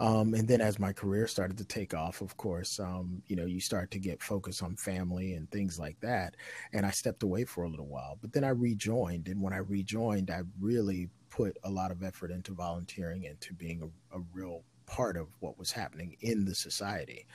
Um, 0.01 0.35
and 0.35 0.49
then 0.49 0.61
as 0.63 0.79
my 0.79 0.93
career 0.93 1.29
started 1.29 1.59
to 1.59 1.65
take 1.65 1.95
off, 1.95 2.23
of 2.23 2.37
course, 2.39 2.81
um, 2.81 3.23
you 3.29 3.37
know, 3.37 3.45
you 3.45 3.61
start 3.61 3.91
to 3.93 3.99
get 3.99 4.23
focused 4.23 4.63
on 4.63 4.75
family 4.75 5.35
and 5.35 5.49
things 5.51 5.79
like 5.79 6.01
that. 6.01 6.37
And 6.73 6.87
I 6.87 6.91
stepped 6.91 7.23
away 7.23 7.45
for 7.45 7.65
a 7.65 7.69
little 7.69 7.87
while, 7.87 8.19
but 8.21 8.33
then 8.33 8.43
I 8.43 8.49
rejoined. 8.49 9.29
And 9.29 9.43
when 9.43 9.53
I 9.53 9.59
rejoined, 9.59 10.31
I 10.31 10.41
really 10.59 11.11
put 11.31 11.57
a 11.65 11.71
lot 11.71 11.91
of 11.91 12.03
effort 12.03 12.31
into 12.31 12.53
volunteering 12.53 13.27
and 13.27 13.41
to 13.41 13.55
being 13.55 13.83
a, 13.83 14.19
a 14.19 14.21
real 14.33 14.63
part 14.87 15.17
of 15.17 15.29
what 15.41 15.59
was 15.59 15.71
happening 15.73 16.17
in 16.21 16.45
the 16.45 16.55
society. 16.55 17.27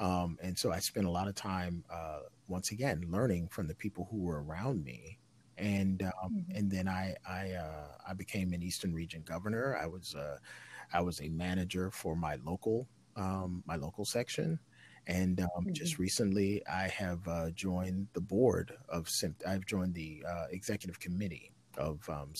Um, 0.00 0.36
and 0.42 0.58
so 0.58 0.72
I 0.72 0.80
spent 0.80 1.06
a 1.06 1.10
lot 1.10 1.28
of 1.28 1.36
time, 1.36 1.84
uh, 1.88 2.20
once 2.48 2.72
again, 2.72 3.06
learning 3.08 3.48
from 3.48 3.68
the 3.68 3.74
people 3.74 4.08
who 4.10 4.18
were 4.18 4.42
around 4.42 4.84
me. 4.84 5.18
And 5.56 6.02
um, 6.02 6.10
mm-hmm. 6.32 6.56
and 6.56 6.70
then 6.70 6.88
I 6.88 7.14
I 7.28 7.52
uh, 7.52 7.86
I 8.10 8.14
became 8.14 8.52
an 8.52 8.62
Eastern 8.62 8.92
Region 8.92 9.22
governor. 9.24 9.78
I 9.80 9.86
was 9.86 10.16
uh, 10.16 10.38
I 10.92 11.00
was 11.00 11.20
a 11.20 11.28
manager 11.28 11.92
for 11.92 12.16
my 12.16 12.36
local 12.44 12.88
um, 13.16 13.62
my 13.64 13.76
local 13.76 14.04
section, 14.04 14.58
And 15.06 15.40
um, 15.40 15.48
mm-hmm. 15.60 15.72
just 15.72 15.98
recently, 15.98 16.62
I 16.66 16.88
have 16.88 17.26
uh, 17.28 17.50
joined 17.50 18.08
the 18.14 18.20
board 18.20 18.72
of 18.88 19.06
SMPTE. 19.06 19.46
I've 19.46 19.66
joined 19.66 19.94
the 19.94 20.24
uh, 20.26 20.46
executive 20.50 20.98
committee 20.98 21.52
of 21.76 22.08
um, 22.08 22.30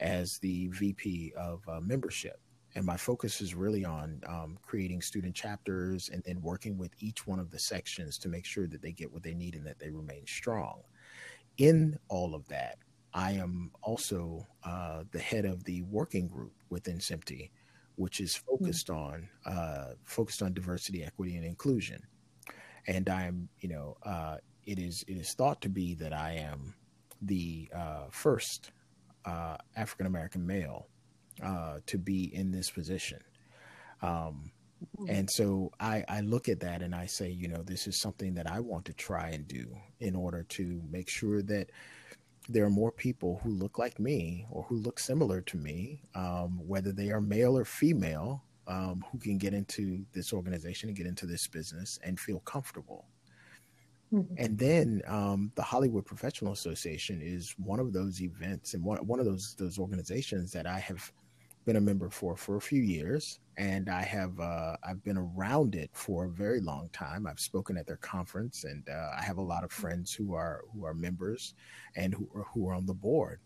as 0.00 0.38
the 0.38 0.68
VP 0.68 1.32
of 1.36 1.62
uh, 1.68 1.80
membership. 1.80 2.40
And 2.74 2.84
my 2.84 2.96
focus 2.96 3.40
is 3.40 3.54
really 3.54 3.86
on 3.86 4.20
um, 4.28 4.58
creating 4.60 5.00
student 5.00 5.34
chapters 5.34 6.10
and 6.12 6.22
then 6.26 6.42
working 6.42 6.76
with 6.76 6.92
each 6.98 7.26
one 7.26 7.38
of 7.38 7.50
the 7.50 7.58
sections 7.58 8.18
to 8.18 8.28
make 8.28 8.44
sure 8.44 8.66
that 8.66 8.82
they 8.82 8.92
get 8.92 9.10
what 9.10 9.22
they 9.22 9.34
need 9.34 9.54
and 9.54 9.66
that 9.66 9.78
they 9.78 9.90
remain 9.90 10.26
strong. 10.26 10.82
In 11.56 11.98
all 12.08 12.34
of 12.34 12.46
that, 12.48 12.76
I 13.14 13.32
am 13.32 13.70
also 13.82 14.46
uh, 14.62 15.04
the 15.10 15.18
head 15.18 15.46
of 15.46 15.64
the 15.64 15.80
working 15.82 16.28
group 16.28 16.52
within 16.68 16.98
SMPTE, 16.98 17.50
which 17.94 18.20
is 18.20 18.36
hmm. 18.36 18.50
focused 18.50 18.88
mm-hmm. 18.88 19.00
on 19.00 19.28
uh, 19.46 19.94
focused 20.04 20.42
on 20.42 20.52
diversity, 20.52 21.02
equity, 21.02 21.36
and 21.36 21.46
inclusion. 21.46 22.02
And 22.86 23.08
I'm, 23.08 23.48
you 23.58 23.70
know, 23.70 23.96
uh, 24.02 24.36
it 24.66 24.78
is 24.78 25.02
it 25.08 25.16
is 25.16 25.32
thought 25.32 25.62
to 25.62 25.70
be 25.70 25.94
that 25.94 26.12
I 26.12 26.32
am 26.32 26.74
the 27.22 27.70
uh, 27.74 28.04
first 28.10 28.70
uh, 29.26 29.56
African 29.76 30.06
American 30.06 30.46
male 30.46 30.86
uh, 31.42 31.78
to 31.86 31.98
be 31.98 32.34
in 32.34 32.50
this 32.50 32.70
position. 32.70 33.20
Um, 34.02 34.52
mm-hmm. 34.98 35.10
and 35.10 35.30
so 35.30 35.70
I, 35.80 36.04
I 36.08 36.20
look 36.20 36.48
at 36.48 36.60
that 36.60 36.82
and 36.82 36.94
I 36.94 37.06
say, 37.06 37.30
you 37.30 37.48
know, 37.48 37.62
this 37.62 37.86
is 37.86 38.00
something 38.00 38.34
that 38.34 38.50
I 38.50 38.60
want 38.60 38.84
to 38.86 38.92
try 38.92 39.30
and 39.30 39.46
do 39.46 39.66
in 40.00 40.14
order 40.14 40.44
to 40.50 40.82
make 40.90 41.08
sure 41.08 41.42
that 41.42 41.70
there 42.48 42.64
are 42.64 42.70
more 42.70 42.92
people 42.92 43.40
who 43.42 43.50
look 43.50 43.78
like 43.78 43.98
me 43.98 44.46
or 44.50 44.62
who 44.64 44.76
look 44.76 45.00
similar 45.00 45.40
to 45.40 45.56
me, 45.56 46.02
um, 46.14 46.60
whether 46.64 46.92
they 46.92 47.10
are 47.10 47.20
male 47.20 47.58
or 47.58 47.64
female, 47.64 48.44
um, 48.68 49.04
who 49.10 49.18
can 49.18 49.38
get 49.38 49.52
into 49.52 50.04
this 50.12 50.32
organization 50.32 50.88
and 50.88 50.96
get 50.96 51.06
into 51.06 51.26
this 51.26 51.46
business 51.46 51.98
and 52.04 52.18
feel 52.18 52.40
comfortable. 52.40 53.06
Mm-hmm. 54.12 54.34
And 54.38 54.58
then 54.58 55.02
um, 55.06 55.50
the 55.56 55.62
Hollywood 55.62 56.04
Professional 56.06 56.52
Association 56.52 57.20
is 57.20 57.54
one 57.58 57.80
of 57.80 57.92
those 57.92 58.22
events 58.22 58.74
and 58.74 58.84
one, 58.84 58.98
one 59.06 59.18
of 59.18 59.26
those 59.26 59.54
those 59.58 59.78
organizations 59.78 60.52
that 60.52 60.66
I 60.66 60.78
have 60.78 61.12
been 61.64 61.76
a 61.76 61.80
member 61.80 62.08
for 62.08 62.36
for 62.36 62.56
a 62.56 62.60
few 62.60 62.80
years, 62.80 63.40
and 63.56 63.88
I 63.88 64.02
have 64.02 64.38
uh, 64.38 64.76
I've 64.84 65.02
been 65.02 65.18
around 65.18 65.74
it 65.74 65.90
for 65.92 66.26
a 66.26 66.30
very 66.30 66.60
long 66.60 66.88
time. 66.92 67.26
I've 67.26 67.40
spoken 67.40 67.76
at 67.76 67.86
their 67.86 67.96
conference, 67.96 68.62
and 68.62 68.88
uh, 68.88 69.10
I 69.18 69.22
have 69.22 69.38
a 69.38 69.42
lot 69.42 69.64
of 69.64 69.72
friends 69.72 70.14
who 70.14 70.34
are 70.34 70.62
who 70.72 70.86
are 70.86 70.94
members 70.94 71.54
and 71.96 72.14
who 72.14 72.28
are, 72.34 72.44
who 72.54 72.68
are 72.68 72.74
on 72.74 72.86
the 72.86 72.94
board. 72.94 73.40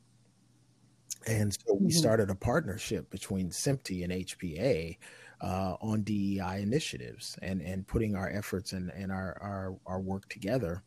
And 1.26 1.52
so 1.52 1.74
we 1.74 1.88
mm-hmm. 1.88 1.98
started 1.98 2.30
a 2.30 2.34
partnership 2.34 3.10
between 3.10 3.50
SMPTE 3.50 4.04
and 4.04 4.12
HPA 4.12 4.98
uh, 5.40 5.76
on 5.80 6.02
DEI 6.02 6.60
initiatives 6.62 7.38
and 7.42 7.60
and 7.62 7.86
putting 7.86 8.14
our 8.14 8.30
efforts 8.30 8.72
and, 8.72 8.90
and 8.90 9.10
our, 9.10 9.36
our 9.40 9.76
our 9.86 10.00
work 10.00 10.28
together. 10.28 10.82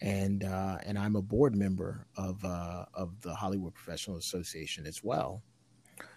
And 0.00 0.44
uh, 0.44 0.78
and 0.84 0.98
I'm 0.98 1.16
a 1.16 1.22
board 1.22 1.54
member 1.54 2.06
of 2.16 2.44
uh, 2.44 2.86
of 2.94 3.20
the 3.22 3.34
Hollywood 3.34 3.74
Professional 3.74 4.16
Association 4.16 4.86
as 4.86 5.02
well. 5.02 5.42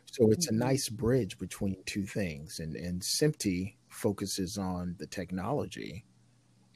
So 0.05 0.31
it's 0.31 0.48
a 0.48 0.51
mm-hmm. 0.51 0.60
nice 0.60 0.89
bridge 0.89 1.38
between 1.38 1.77
two 1.86 2.05
things. 2.05 2.60
And 2.60 2.75
and 2.75 3.01
SMPTE 3.01 3.75
focuses 3.89 4.57
on 4.57 4.96
the 4.98 5.07
technology, 5.07 6.05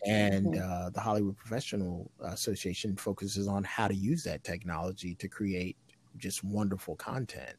and 0.05 0.48
mm-hmm. 0.48 0.72
uh, 0.72 0.89
the 0.91 1.01
Hollywood 1.01 1.38
Professional 1.38 2.12
Association 2.22 2.96
focuses 2.96 3.48
on 3.48 3.63
how 3.63 3.88
to 3.88 3.96
use 3.96 4.24
that 4.24 4.43
technology 4.43 5.15
to 5.15 5.27
create 5.27 5.77
just 6.17 6.43
wonderful 6.43 6.96
content. 6.96 7.58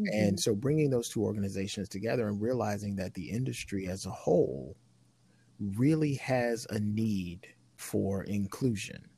Mm-hmm. 0.00 0.08
And 0.12 0.40
so 0.40 0.54
bringing 0.54 0.90
those 0.90 1.08
two 1.08 1.22
organizations 1.22 1.88
together 1.88 2.28
and 2.28 2.40
realizing 2.40 2.96
that 2.96 3.14
the 3.14 3.30
industry 3.30 3.86
as 3.86 4.06
a 4.06 4.10
whole 4.10 4.76
really 5.76 6.14
has 6.14 6.66
a 6.70 6.80
need 6.80 7.46
for 7.76 8.24
inclusion. 8.24 9.08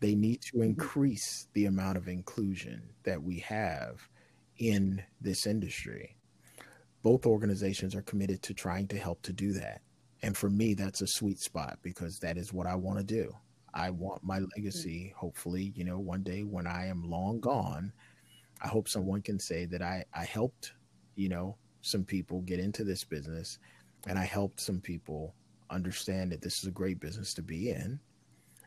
They 0.00 0.14
need 0.14 0.42
to 0.42 0.54
mm-hmm. 0.54 0.64
increase 0.64 1.48
the 1.52 1.66
amount 1.66 1.96
of 1.96 2.08
inclusion 2.08 2.82
that 3.04 3.22
we 3.22 3.38
have 3.40 4.08
in 4.58 5.02
this 5.20 5.46
industry. 5.46 6.16
Both 7.02 7.26
organizations 7.26 7.94
are 7.94 8.02
committed 8.02 8.42
to 8.42 8.54
trying 8.54 8.88
to 8.88 8.98
help 8.98 9.22
to 9.22 9.32
do 9.32 9.52
that. 9.52 9.82
And 10.22 10.36
for 10.36 10.50
me, 10.50 10.74
that's 10.74 11.00
a 11.00 11.06
sweet 11.06 11.38
spot 11.38 11.78
because 11.82 12.18
that 12.18 12.36
is 12.36 12.52
what 12.52 12.66
I 12.66 12.74
want 12.74 12.98
to 12.98 13.04
do. 13.04 13.32
I 13.72 13.90
want 13.90 14.24
my 14.24 14.40
legacy, 14.56 15.14
hopefully, 15.16 15.72
you 15.76 15.84
know, 15.84 15.98
one 15.98 16.22
day 16.22 16.42
when 16.42 16.66
I 16.66 16.86
am 16.86 17.08
long 17.08 17.38
gone, 17.38 17.92
I 18.62 18.68
hope 18.68 18.88
someone 18.88 19.22
can 19.22 19.38
say 19.38 19.64
that 19.66 19.82
I, 19.82 20.04
I 20.14 20.24
helped, 20.24 20.72
you 21.14 21.28
know, 21.28 21.56
some 21.80 22.04
people 22.04 22.40
get 22.42 22.58
into 22.58 22.84
this 22.84 23.04
business 23.04 23.58
and 24.06 24.18
I 24.18 24.24
helped 24.24 24.60
some 24.60 24.80
people 24.80 25.34
understand 25.70 26.32
that 26.32 26.40
this 26.40 26.58
is 26.58 26.64
a 26.66 26.72
great 26.72 27.00
business 27.00 27.34
to 27.34 27.42
be 27.42 27.70
in. 27.70 28.00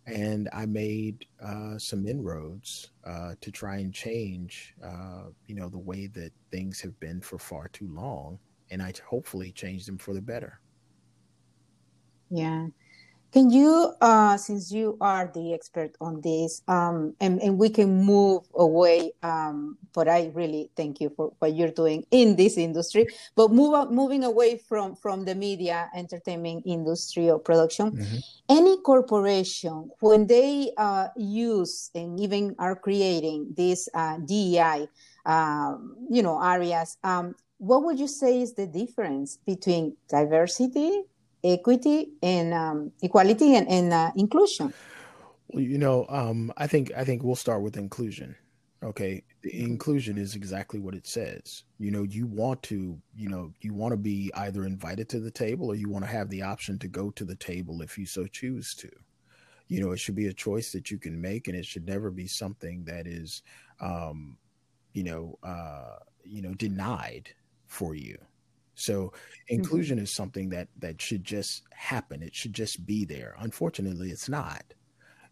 And 0.08 0.50
I 0.52 0.66
made 0.66 1.26
uh, 1.44 1.78
some 1.78 2.08
inroads 2.08 2.92
uh, 3.06 3.36
to 3.40 3.52
try 3.52 3.78
and 3.78 3.94
change, 3.94 4.74
uh, 4.84 5.26
you 5.46 5.56
know, 5.56 5.70
the 5.70 5.78
way 5.78 6.08
that 6.08 6.32
things 6.50 6.82
have 6.82 7.00
been 7.00 7.22
for 7.22 7.38
far 7.38 7.68
too 7.68 7.88
long, 7.94 8.40
and 8.72 8.82
I 8.82 8.94
hopefully 9.08 9.52
change 9.52 9.86
them 9.86 10.00
for 10.00 10.16
the 10.16 10.22
better. 10.22 10.60
Yeah, 12.32 12.68
can 13.32 13.50
you, 13.50 13.94
uh, 14.02 14.36
since 14.36 14.72
you 14.72 14.98
are 15.00 15.32
the 15.34 15.54
expert 15.54 15.96
on 16.02 16.20
this, 16.20 16.62
um, 16.68 17.16
and, 17.22 17.42
and 17.42 17.58
we 17.58 17.70
can 17.70 18.04
move 18.04 18.44
away, 18.56 19.14
um, 19.24 19.78
but 19.94 20.10
I 20.10 20.32
really 20.34 20.70
thank 20.76 21.00
you 21.00 21.10
for 21.16 21.32
what 21.40 21.56
you're 21.56 21.72
doing 21.72 22.06
in 22.12 22.36
this 22.36 22.58
industry, 22.58 23.08
but 23.36 23.52
move 23.52 23.74
up, 23.74 23.90
moving 23.90 24.26
away 24.26 24.58
from, 24.58 24.96
from 24.96 25.24
the 25.24 25.34
media 25.34 25.90
entertainment 25.96 26.64
industry 26.66 27.30
or 27.30 27.40
production, 27.40 27.92
mm-hmm. 27.92 28.18
any 28.50 28.82
corporation, 28.82 29.90
when 30.02 30.28
they 30.28 30.72
uh, 30.78 31.08
use 31.16 31.90
and 31.96 32.20
even 32.20 32.54
are 32.60 32.76
creating 32.76 33.48
these 33.56 33.88
uh, 33.94 34.18
DEI, 34.18 34.88
um, 35.26 35.96
you 36.10 36.22
know, 36.22 36.42
areas, 36.44 36.98
um, 37.06 37.34
what 37.60 37.84
would 37.84 38.00
you 38.00 38.08
say 38.08 38.42
is 38.42 38.56
the 38.56 38.66
difference 38.66 39.38
between 39.46 39.96
diversity 40.10 41.04
equity 41.44 42.14
and 42.22 42.54
um, 42.54 42.92
equality 43.02 43.56
and, 43.56 43.68
and 43.68 43.94
uh, 43.94 44.12
inclusion? 44.16 44.74
You 45.54 45.78
know, 45.78 46.06
um, 46.10 46.52
I 46.58 46.68
think 46.68 46.92
I 46.96 47.04
think 47.04 47.24
we'll 47.24 47.36
start 47.36 47.62
with 47.62 47.78
inclusion. 47.78 48.36
Okay, 48.84 49.24
inclusion 49.44 50.18
is 50.18 50.36
exactly 50.36 50.80
what 50.80 50.96
it 50.96 51.06
says. 51.06 51.64
You 51.78 51.92
know, 51.92 52.04
you 52.04 52.26
want 52.26 52.64
to, 52.64 53.00
you 53.16 53.30
know, 53.30 53.54
you 53.62 53.74
want 53.74 53.92
to 53.92 53.98
be 53.98 54.32
either 54.36 54.66
invited 54.66 55.08
to 55.10 55.20
the 55.20 55.30
table 55.30 55.68
or 55.68 55.76
you 55.76 55.90
want 55.90 56.04
to 56.04 56.10
have 56.10 56.30
the 56.30 56.42
option 56.42 56.80
to 56.80 56.88
go 56.88 57.12
to 57.12 57.26
the 57.26 57.36
table 57.36 57.82
if 57.82 57.98
you 57.98 58.06
so 58.06 58.26
choose 58.26 58.74
to. 58.76 58.90
You 59.68 59.82
know, 59.82 59.92
it 59.92 60.00
should 60.00 60.16
be 60.16 60.28
a 60.28 60.34
choice 60.34 60.72
that 60.72 60.90
you 60.90 60.98
can 60.98 61.20
make, 61.22 61.48
and 61.48 61.56
it 61.56 61.66
should 61.66 61.86
never 61.86 62.10
be 62.10 62.28
something 62.28 62.84
that 62.86 63.06
is, 63.06 63.44
um, 63.80 64.38
you 64.94 65.04
know, 65.04 65.38
uh, 65.44 65.98
you 66.24 66.42
know, 66.42 66.54
denied 66.56 67.30
for 67.68 67.94
you. 67.94 68.18
So 68.76 68.94
mm-hmm. 68.94 69.16
inclusion 69.56 69.98
mm-hmm. 69.98 70.04
is 70.04 70.16
something 70.16 70.50
that 70.50 70.68
that 70.80 71.02
should 71.02 71.24
just 71.24 71.64
happen. 71.74 72.24
It 72.24 72.36
should 72.36 72.54
just 72.54 72.86
be 72.86 73.06
there. 73.06 73.36
Unfortunately, 73.40 74.10
it's 74.10 74.30
not. 74.30 74.64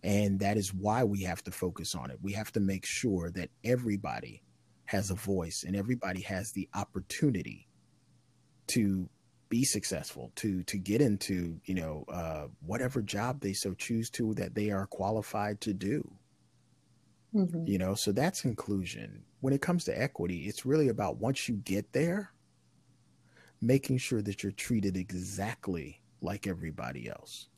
And 0.03 0.39
that 0.39 0.55
is 0.58 0.74
why 0.74 1.03
we 1.03 1.24
have 1.24 1.43
to 1.43 1.51
focus 1.51 1.93
on 1.93 2.10
it. 2.10 2.19
We 2.22 2.34
have 2.34 2.51
to 2.53 2.60
make 2.60 2.86
sure 2.86 3.31
that 3.31 3.50
everybody 3.65 4.43
has 4.86 5.12
a 5.12 5.15
voice 5.15 5.63
and 5.67 5.75
everybody 5.75 6.22
has 6.22 6.51
the 6.51 6.67
opportunity 6.74 7.67
to 8.67 9.10
be 9.50 9.63
successful 9.63 10.31
to 10.36 10.63
to 10.63 10.77
get 10.77 11.01
into 11.01 11.60
you 11.65 11.74
know 11.74 12.05
uh, 12.12 12.46
whatever 12.65 13.01
job 13.01 13.41
they 13.41 13.53
so 13.53 13.74
choose 13.74 14.10
to 14.10 14.34
that 14.36 14.55
they 14.55 14.69
are 14.69 14.86
qualified 14.86 15.60
to 15.60 15.74
do 15.74 16.08
mm-hmm. 17.36 17.67
you 17.67 17.77
know 17.77 17.96
so 17.96 18.12
that's 18.12 18.46
inclusion 18.46 19.24
when 19.41 19.53
it 19.53 19.62
comes 19.62 19.84
to 19.84 20.00
equity 20.00 20.46
it's 20.46 20.65
really 20.65 20.88
about 20.88 21.17
once 21.17 21.50
you 21.50 21.55
get 21.55 21.91
there 21.93 22.31
making 23.61 23.97
sure 23.97 24.21
that 24.21 24.43
you're 24.43 24.51
treated 24.51 24.97
exactly 24.97 26.01
like 26.21 26.47
everybody 26.47 27.09
else. 27.09 27.49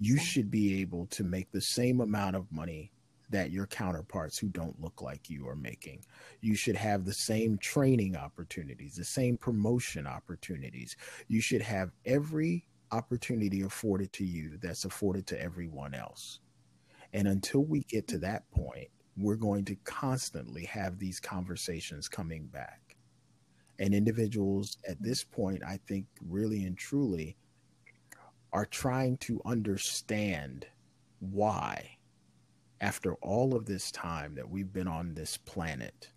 You 0.00 0.16
should 0.16 0.50
be 0.50 0.80
able 0.80 1.06
to 1.06 1.22
make 1.24 1.50
the 1.50 1.60
same 1.60 2.00
amount 2.00 2.36
of 2.36 2.50
money 2.50 2.92
that 3.30 3.50
your 3.50 3.66
counterparts 3.66 4.38
who 4.38 4.48
don't 4.48 4.80
look 4.80 5.02
like 5.02 5.28
you 5.28 5.48
are 5.48 5.56
making. 5.56 6.04
You 6.40 6.54
should 6.54 6.76
have 6.76 7.04
the 7.04 7.14
same 7.14 7.58
training 7.58 8.14
opportunities, 8.16 8.94
the 8.94 9.04
same 9.04 9.36
promotion 9.36 10.06
opportunities. 10.06 10.96
You 11.28 11.40
should 11.40 11.62
have 11.62 11.92
every 12.04 12.66
opportunity 12.90 13.62
afforded 13.62 14.12
to 14.12 14.24
you 14.24 14.58
that's 14.62 14.84
afforded 14.84 15.26
to 15.28 15.42
everyone 15.42 15.94
else. 15.94 16.40
And 17.14 17.26
until 17.26 17.64
we 17.64 17.80
get 17.84 18.06
to 18.08 18.18
that 18.18 18.50
point, 18.50 18.88
we're 19.16 19.36
going 19.36 19.64
to 19.66 19.76
constantly 19.84 20.64
have 20.66 20.98
these 20.98 21.20
conversations 21.20 22.08
coming 22.08 22.46
back. 22.46 22.81
And 23.82 23.94
individuals 23.94 24.78
at 24.88 25.02
this 25.02 25.24
point, 25.24 25.64
I 25.66 25.80
think, 25.88 26.06
really 26.24 26.62
and 26.62 26.78
truly 26.78 27.36
are 28.52 28.64
trying 28.64 29.16
to 29.18 29.42
understand 29.44 30.66
why, 31.18 31.98
after 32.80 33.14
all 33.14 33.56
of 33.56 33.66
this 33.66 33.90
time 33.90 34.36
that 34.36 34.48
we've 34.48 34.72
been 34.72 34.86
on 34.86 35.14
this 35.14 35.36
planet, 35.36 36.12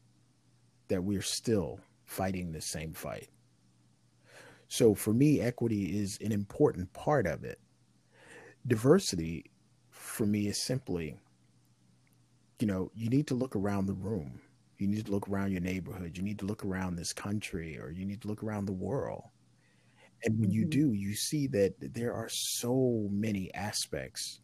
that 0.90 1.04
we're 1.04 1.24
still 1.24 1.80
fighting 2.04 2.52
the 2.52 2.62
same 2.62 2.94
fight. 2.94 3.30
So 4.68 4.94
for 4.94 5.12
me, 5.12 5.42
equity 5.42 6.00
is 6.00 6.20
an 6.22 6.32
important 6.32 6.94
part 6.94 7.26
of 7.26 7.44
it. 7.44 7.60
Diversity 8.68 9.50
for 9.90 10.28
me 10.28 10.46
is 10.46 10.62
simply, 10.62 11.18
you 12.60 12.68
know, 12.68 12.92
you 12.94 13.10
need 13.10 13.26
to 13.26 13.34
look 13.34 13.56
around 13.56 13.88
the 13.88 13.94
room. 13.94 14.40
You 14.78 14.88
need 14.88 15.06
to 15.06 15.12
look 15.12 15.30
around 15.30 15.52
your 15.52 15.62
neighborhood. 15.62 16.18
You 16.18 16.24
need 16.24 16.40
to 16.40 16.46
look 16.46 16.66
around 16.66 16.96
this 16.96 17.14
country 17.14 17.80
or 17.80 17.92
you 17.92 18.06
need 18.06 18.22
to 18.22 18.28
look 18.28 18.44
around 18.44 18.66
the 18.66 18.74
world. 18.74 19.24
And 20.24 20.40
when 20.40 20.50
mm-hmm. 20.50 20.60
you 20.60 20.66
do, 20.66 20.94
you 20.94 21.14
see 21.16 21.48
that 21.48 21.74
there 21.94 22.14
are 22.14 22.30
so 22.30 23.08
many 23.12 23.54
aspects 23.54 24.42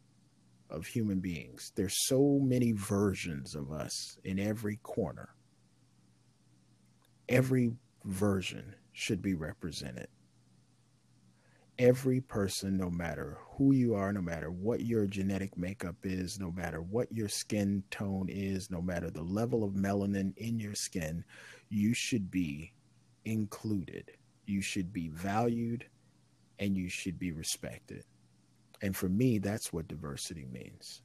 of 0.70 0.86
human 0.86 1.20
beings. 1.20 1.72
There's 1.76 2.08
so 2.08 2.40
many 2.42 2.72
versions 2.72 3.56
of 3.56 3.72
us 3.72 4.18
in 4.24 4.40
every 4.40 4.78
corner. 4.84 5.36
Every 7.28 7.74
version 8.06 8.76
should 8.94 9.22
be 9.22 9.34
represented. 9.34 10.08
Every 11.80 12.22
person, 12.22 12.78
no 12.78 12.90
matter 12.90 13.38
who 13.58 13.72
you 13.74 13.96
are, 13.96 14.14
no 14.14 14.22
matter 14.22 14.52
what 14.52 14.82
your 14.82 15.08
genetic 15.08 15.58
makeup 15.58 15.96
is, 16.04 16.40
no 16.40 16.52
matter 16.52 16.82
what 16.82 17.12
your 17.12 17.30
skin 17.30 17.84
tone 17.90 18.28
is, 18.30 18.70
no 18.70 18.82
matter 18.82 19.10
the 19.10 19.24
level 19.24 19.64
of 19.64 19.74
melanin 19.74 20.38
in 20.38 20.60
your 20.60 20.76
skin, 20.76 21.24
you 21.70 21.94
should 21.94 22.30
be 22.30 22.74
included. 23.26 24.12
You 24.46 24.62
should 24.62 24.94
be 24.94 25.10
valued 25.10 25.86
and 26.60 26.78
you 26.78 26.90
should 26.90 27.18
be 27.18 27.32
respected. 27.32 28.04
And 28.82 28.96
for 28.96 29.10
me, 29.10 29.40
that's 29.40 29.74
what 29.74 29.88
diversity 29.88 30.46
means. 30.52 31.02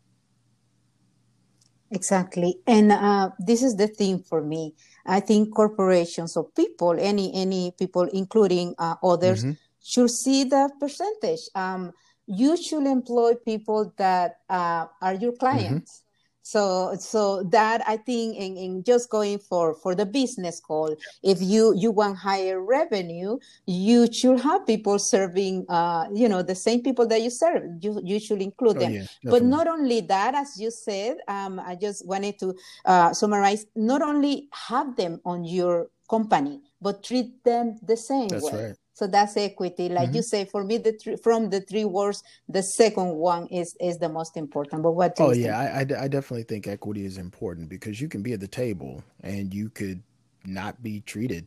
Exactly, 1.92 2.58
and 2.66 2.90
uh, 2.90 3.30
this 3.38 3.62
is 3.62 3.76
the 3.76 3.86
thing 3.86 4.18
for 4.18 4.42
me. 4.42 4.74
I 5.06 5.20
think 5.20 5.54
corporations 5.54 6.36
or 6.36 6.48
people, 6.50 6.96
any 6.98 7.32
any 7.32 7.72
people, 7.78 8.08
including 8.12 8.74
uh, 8.76 8.96
others, 9.04 9.44
mm-hmm. 9.44 9.52
Should 9.86 10.10
see 10.10 10.42
the 10.44 10.68
percentage. 10.80 11.42
Um, 11.54 11.92
you 12.26 12.56
should 12.56 12.86
employ 12.86 13.34
people 13.34 13.94
that 13.98 14.38
uh, 14.50 14.86
are 15.00 15.14
your 15.14 15.32
clients. 15.32 15.98
Mm-hmm. 15.98 16.02
So 16.46 16.94
so 17.00 17.42
that 17.50 17.82
i 17.88 17.96
think 17.96 18.36
in, 18.38 18.56
in 18.56 18.84
just 18.84 19.10
going 19.10 19.40
for 19.40 19.74
for 19.74 19.96
the 19.96 20.06
business 20.06 20.60
call 20.60 20.94
if 21.24 21.42
you 21.42 21.74
you 21.74 21.90
want 21.90 22.16
higher 22.18 22.62
revenue 22.62 23.36
you 23.66 24.06
should 24.12 24.38
have 24.38 24.64
people 24.64 25.00
serving 25.00 25.66
uh 25.68 26.06
you 26.14 26.28
know 26.28 26.42
the 26.42 26.54
same 26.54 26.84
people 26.84 27.04
that 27.08 27.20
you 27.20 27.30
serve. 27.30 27.64
You, 27.82 28.00
you 28.04 28.20
should 28.20 28.40
include 28.40 28.76
oh, 28.76 28.78
them. 28.78 28.92
yeah, 28.92 29.06
but 29.24 29.42
not 29.42 29.66
only 29.66 30.02
that 30.02 30.36
as 30.36 30.54
you 30.54 30.70
said 30.70 31.16
um 31.26 31.58
i 31.58 31.74
just 31.74 32.06
wanted 32.06 32.38
to 32.38 32.54
uh, 32.84 33.12
summarize 33.12 33.66
not 33.74 34.00
only 34.00 34.48
have 34.54 34.94
them 34.94 35.20
on 35.24 35.42
your 35.42 35.90
company 36.08 36.60
but 36.80 37.02
treat 37.02 37.42
them 37.42 37.76
the 37.82 37.96
same 37.96 38.28
that's 38.28 38.52
way. 38.52 38.68
right 38.68 38.76
so 38.96 39.06
that's 39.06 39.36
equity 39.36 39.90
like 39.90 40.08
mm-hmm. 40.08 40.16
you 40.16 40.22
say 40.22 40.44
for 40.46 40.64
me 40.64 40.78
the 40.78 40.92
three, 40.92 41.16
from 41.16 41.50
the 41.50 41.60
three 41.60 41.84
words 41.84 42.22
the 42.48 42.62
second 42.62 43.14
one 43.14 43.46
is 43.48 43.76
is 43.78 43.98
the 43.98 44.08
most 44.08 44.36
important 44.36 44.82
but 44.82 44.92
what 44.92 45.14
oh 45.18 45.32
yeah 45.32 45.58
I, 45.58 45.80
I, 45.80 46.04
I 46.04 46.08
definitely 46.08 46.44
think 46.44 46.66
equity 46.66 47.04
is 47.04 47.18
important 47.18 47.68
because 47.68 48.00
you 48.00 48.08
can 48.08 48.22
be 48.22 48.32
at 48.32 48.40
the 48.40 48.48
table 48.48 49.04
and 49.22 49.52
you 49.52 49.68
could 49.68 50.02
not 50.46 50.82
be 50.82 51.00
treated 51.00 51.46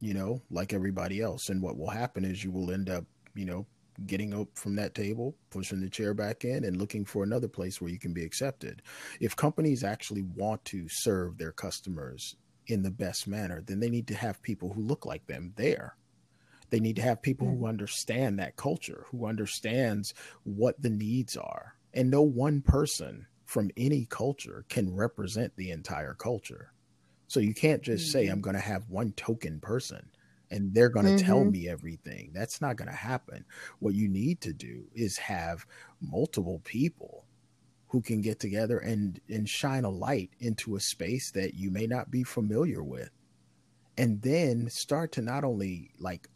you 0.00 0.14
know 0.14 0.40
like 0.50 0.72
everybody 0.72 1.20
else 1.20 1.48
and 1.48 1.60
what 1.60 1.76
will 1.76 1.90
happen 1.90 2.24
is 2.24 2.44
you 2.44 2.52
will 2.52 2.70
end 2.70 2.88
up 2.88 3.04
you 3.34 3.44
know 3.44 3.66
getting 4.06 4.34
up 4.34 4.48
from 4.54 4.74
that 4.76 4.94
table, 4.94 5.36
pushing 5.50 5.80
the 5.80 5.88
chair 5.88 6.14
back 6.14 6.44
in, 6.44 6.64
and 6.64 6.76
looking 6.78 7.04
for 7.04 7.22
another 7.22 7.46
place 7.46 7.80
where 7.80 7.90
you 7.90 7.98
can 7.98 8.12
be 8.12 8.24
accepted. 8.24 8.82
If 9.20 9.36
companies 9.36 9.84
actually 9.84 10.22
want 10.22 10.64
to 10.66 10.86
serve 10.88 11.38
their 11.38 11.52
customers 11.52 12.36
in 12.68 12.82
the 12.82 12.90
best 12.90 13.28
manner, 13.28 13.62
then 13.64 13.80
they 13.80 13.90
need 13.90 14.06
to 14.08 14.14
have 14.14 14.42
people 14.42 14.72
who 14.72 14.82
look 14.82 15.04
like 15.04 15.26
them 15.26 15.52
there. 15.56 15.96
They 16.72 16.80
need 16.80 16.96
to 16.96 17.02
have 17.02 17.20
people 17.20 17.46
who 17.46 17.64
mm. 17.64 17.68
understand 17.68 18.38
that 18.38 18.56
culture, 18.56 19.04
who 19.10 19.26
understands 19.26 20.14
what 20.42 20.80
the 20.80 20.88
needs 20.88 21.36
are. 21.36 21.76
And 21.92 22.10
no 22.10 22.22
one 22.22 22.62
person 22.62 23.26
from 23.44 23.70
any 23.76 24.06
culture 24.06 24.64
can 24.70 24.96
represent 24.96 25.54
the 25.54 25.70
entire 25.70 26.14
culture. 26.14 26.72
So 27.28 27.40
you 27.40 27.52
can't 27.52 27.82
just 27.82 28.04
mm-hmm. 28.04 28.12
say, 28.12 28.26
I'm 28.28 28.40
going 28.40 28.56
to 28.56 28.62
have 28.62 28.88
one 28.88 29.12
token 29.12 29.60
person 29.60 30.08
and 30.50 30.72
they're 30.72 30.88
going 30.88 31.04
to 31.04 31.12
mm-hmm. 31.12 31.26
tell 31.26 31.44
me 31.44 31.68
everything. 31.68 32.30
That's 32.32 32.62
not 32.62 32.76
going 32.76 32.88
to 32.88 32.96
happen. 32.96 33.44
What 33.78 33.92
you 33.92 34.08
need 34.08 34.40
to 34.40 34.54
do 34.54 34.84
is 34.94 35.18
have 35.18 35.66
multiple 36.00 36.62
people 36.64 37.26
who 37.88 38.00
can 38.00 38.22
get 38.22 38.40
together 38.40 38.78
and 38.78 39.20
and 39.28 39.46
shine 39.46 39.84
a 39.84 39.90
light 39.90 40.30
into 40.40 40.74
a 40.74 40.80
space 40.80 41.30
that 41.32 41.52
you 41.52 41.70
may 41.70 41.86
not 41.86 42.10
be 42.10 42.22
familiar 42.22 42.82
with. 42.82 43.10
And 43.98 44.22
then 44.22 44.70
start 44.70 45.12
to 45.12 45.20
not 45.20 45.44
only 45.44 45.90
like 45.98 46.28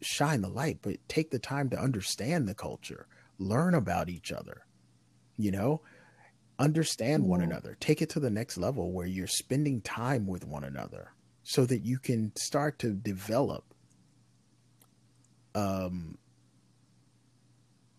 shine 0.00 0.42
the 0.42 0.48
light, 0.48 0.78
but 0.82 0.96
take 1.08 1.30
the 1.30 1.38
time 1.38 1.70
to 1.70 1.78
understand 1.78 2.48
the 2.48 2.54
culture, 2.54 3.06
learn 3.38 3.74
about 3.74 4.08
each 4.08 4.32
other, 4.32 4.66
you 5.36 5.50
know, 5.50 5.80
understand 6.58 7.24
one 7.24 7.40
another, 7.40 7.76
take 7.80 8.02
it 8.02 8.10
to 8.10 8.20
the 8.20 8.30
next 8.30 8.56
level 8.56 8.92
where 8.92 9.06
you're 9.06 9.26
spending 9.26 9.80
time 9.80 10.26
with 10.26 10.44
one 10.46 10.64
another 10.64 11.12
so 11.42 11.64
that 11.64 11.84
you 11.84 11.98
can 11.98 12.30
start 12.36 12.78
to 12.78 12.92
develop 12.92 13.64
um 15.54 16.18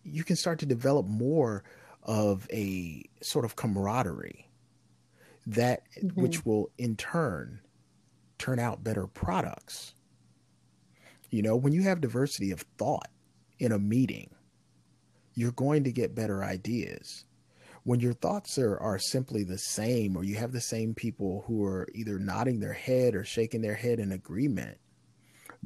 you 0.04 0.24
can 0.24 0.36
start 0.36 0.60
to 0.60 0.66
develop 0.66 1.06
more 1.06 1.64
of 2.04 2.46
a 2.52 3.02
sort 3.22 3.44
of 3.44 3.56
camaraderie 3.56 4.48
that 5.46 5.82
mm-hmm. 6.00 6.20
which 6.20 6.44
will 6.46 6.70
in 6.78 6.96
turn 6.96 7.60
turn 8.38 8.58
out 8.58 8.84
better 8.84 9.06
products 9.06 9.94
you 11.30 11.42
know, 11.42 11.56
when 11.56 11.72
you 11.72 11.82
have 11.82 12.00
diversity 12.00 12.50
of 12.50 12.64
thought 12.78 13.08
in 13.58 13.72
a 13.72 13.78
meeting, 13.78 14.30
you're 15.34 15.52
going 15.52 15.84
to 15.84 15.92
get 15.92 16.14
better 16.14 16.42
ideas. 16.44 17.24
When 17.84 18.00
your 18.00 18.12
thoughts 18.12 18.58
are, 18.58 18.78
are 18.78 18.98
simply 18.98 19.42
the 19.44 19.58
same, 19.58 20.16
or 20.16 20.24
you 20.24 20.36
have 20.36 20.52
the 20.52 20.60
same 20.60 20.94
people 20.94 21.44
who 21.46 21.64
are 21.64 21.88
either 21.94 22.18
nodding 22.18 22.60
their 22.60 22.74
head 22.74 23.14
or 23.14 23.24
shaking 23.24 23.62
their 23.62 23.74
head 23.74 24.00
in 24.00 24.12
agreement, 24.12 24.76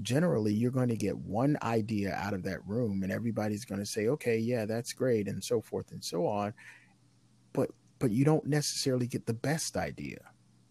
generally 0.02 0.52
you're 0.52 0.70
going 0.70 0.88
to 0.88 0.96
get 0.96 1.16
one 1.16 1.56
idea 1.62 2.12
out 2.14 2.34
of 2.34 2.42
that 2.42 2.66
room 2.66 3.02
and 3.02 3.12
everybody's 3.12 3.64
going 3.64 3.80
to 3.80 3.86
say 3.86 4.08
okay 4.08 4.36
yeah 4.36 4.64
that's 4.64 4.92
great 4.92 5.28
and 5.28 5.42
so 5.42 5.60
forth 5.60 5.92
and 5.92 6.02
so 6.02 6.26
on 6.26 6.52
but 7.52 7.70
but 7.98 8.10
you 8.10 8.24
don't 8.24 8.46
necessarily 8.46 9.06
get 9.06 9.26
the 9.26 9.34
best 9.34 9.76
idea 9.76 10.18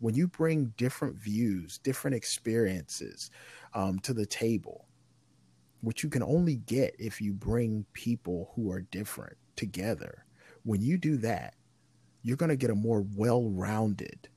when 0.03 0.15
you 0.15 0.27
bring 0.27 0.73
different 0.75 1.15
views 1.15 1.77
different 1.77 2.13
experiences 2.13 3.31
um, 3.73 3.97
to 3.99 4.13
the 4.13 4.25
table, 4.25 4.85
which 5.79 6.03
you 6.03 6.09
can 6.09 6.21
only 6.21 6.57
get 6.57 6.93
if 6.99 7.21
you 7.21 7.31
bring 7.31 7.85
people 7.93 8.51
who 8.53 8.69
are 8.69 8.81
different 8.81 9.37
together. 9.55 10.25
When 10.63 10.81
you 10.81 10.97
do 10.97 11.15
that, 11.17 11.53
you're 12.21 12.35
going 12.35 12.49
to 12.49 12.57
get 12.57 12.69
a 12.69 12.75
more 12.75 13.05
well 13.15 13.49
rounded 13.49 14.27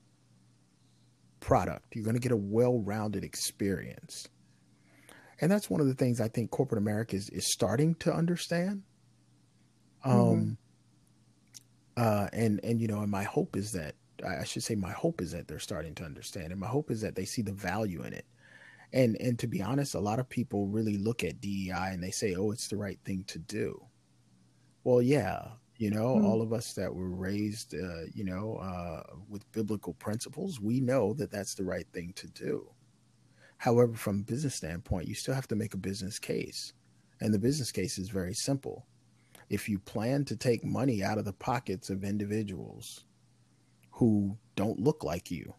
product. 1.40 1.96
You're 1.96 2.04
going 2.04 2.14
to 2.14 2.22
get 2.22 2.30
a 2.30 2.36
well 2.36 2.78
rounded 2.78 3.24
experience. 3.24 4.28
And 5.40 5.50
that's 5.50 5.68
one 5.68 5.80
of 5.80 5.88
the 5.88 5.94
things 5.94 6.20
I 6.20 6.28
think 6.28 6.52
corporate 6.52 6.80
America 6.80 7.16
is, 7.16 7.28
is 7.30 7.52
starting 7.52 7.96
to 7.96 8.14
understand. 8.14 8.84
Mm-hmm. 10.04 10.20
Um, 10.20 10.58
uh, 11.96 12.28
and, 12.32 12.60
and, 12.62 12.80
you 12.80 12.86
know, 12.86 13.00
and 13.00 13.10
my 13.10 13.24
hope 13.24 13.56
is 13.56 13.72
that, 13.72 13.96
I 14.24 14.44
should 14.44 14.62
say, 14.62 14.74
my 14.74 14.92
hope 14.92 15.20
is 15.20 15.32
that 15.32 15.48
they're 15.48 15.58
starting 15.58 15.94
to 15.96 16.04
understand. 16.04 16.52
And 16.52 16.60
my 16.60 16.68
hope 16.68 16.90
is 16.90 17.00
that 17.00 17.14
they 17.14 17.24
see 17.24 17.42
the 17.42 17.52
value 17.52 18.02
in 18.02 18.12
it 18.12 18.26
and 18.92 19.16
and 19.20 19.38
to 19.38 19.46
be 19.46 19.62
honest 19.62 19.94
a 19.94 20.00
lot 20.00 20.18
of 20.18 20.28
people 20.28 20.66
really 20.66 20.96
look 20.96 21.24
at 21.24 21.40
DEI 21.40 21.90
and 21.90 22.02
they 22.02 22.10
say 22.10 22.34
oh 22.34 22.50
it's 22.50 22.68
the 22.68 22.76
right 22.76 22.98
thing 23.04 23.24
to 23.26 23.38
do 23.38 23.80
well 24.84 25.02
yeah 25.02 25.42
you 25.76 25.90
know 25.90 26.14
mm-hmm. 26.14 26.26
all 26.26 26.42
of 26.42 26.52
us 26.52 26.72
that 26.74 26.94
were 26.94 27.10
raised 27.10 27.74
uh, 27.74 28.04
you 28.14 28.24
know 28.24 28.56
uh, 28.56 29.02
with 29.28 29.50
biblical 29.52 29.94
principles 29.94 30.60
we 30.60 30.80
know 30.80 31.12
that 31.14 31.30
that's 31.30 31.54
the 31.54 31.64
right 31.64 31.86
thing 31.92 32.12
to 32.14 32.26
do 32.28 32.68
however 33.58 33.94
from 33.94 34.20
a 34.20 34.24
business 34.24 34.54
standpoint 34.54 35.08
you 35.08 35.14
still 35.14 35.34
have 35.34 35.48
to 35.48 35.56
make 35.56 35.74
a 35.74 35.78
business 35.78 36.18
case 36.18 36.72
and 37.20 37.32
the 37.32 37.38
business 37.38 37.72
case 37.72 37.98
is 37.98 38.08
very 38.08 38.34
simple 38.34 38.86
if 39.48 39.68
you 39.68 39.78
plan 39.78 40.24
to 40.24 40.36
take 40.36 40.64
money 40.64 41.02
out 41.02 41.18
of 41.18 41.24
the 41.24 41.32
pockets 41.32 41.90
of 41.90 42.04
individuals 42.04 43.04
who 43.96 44.38
don't 44.54 44.80
look 44.80 45.04
like 45.04 45.30
you 45.30 45.52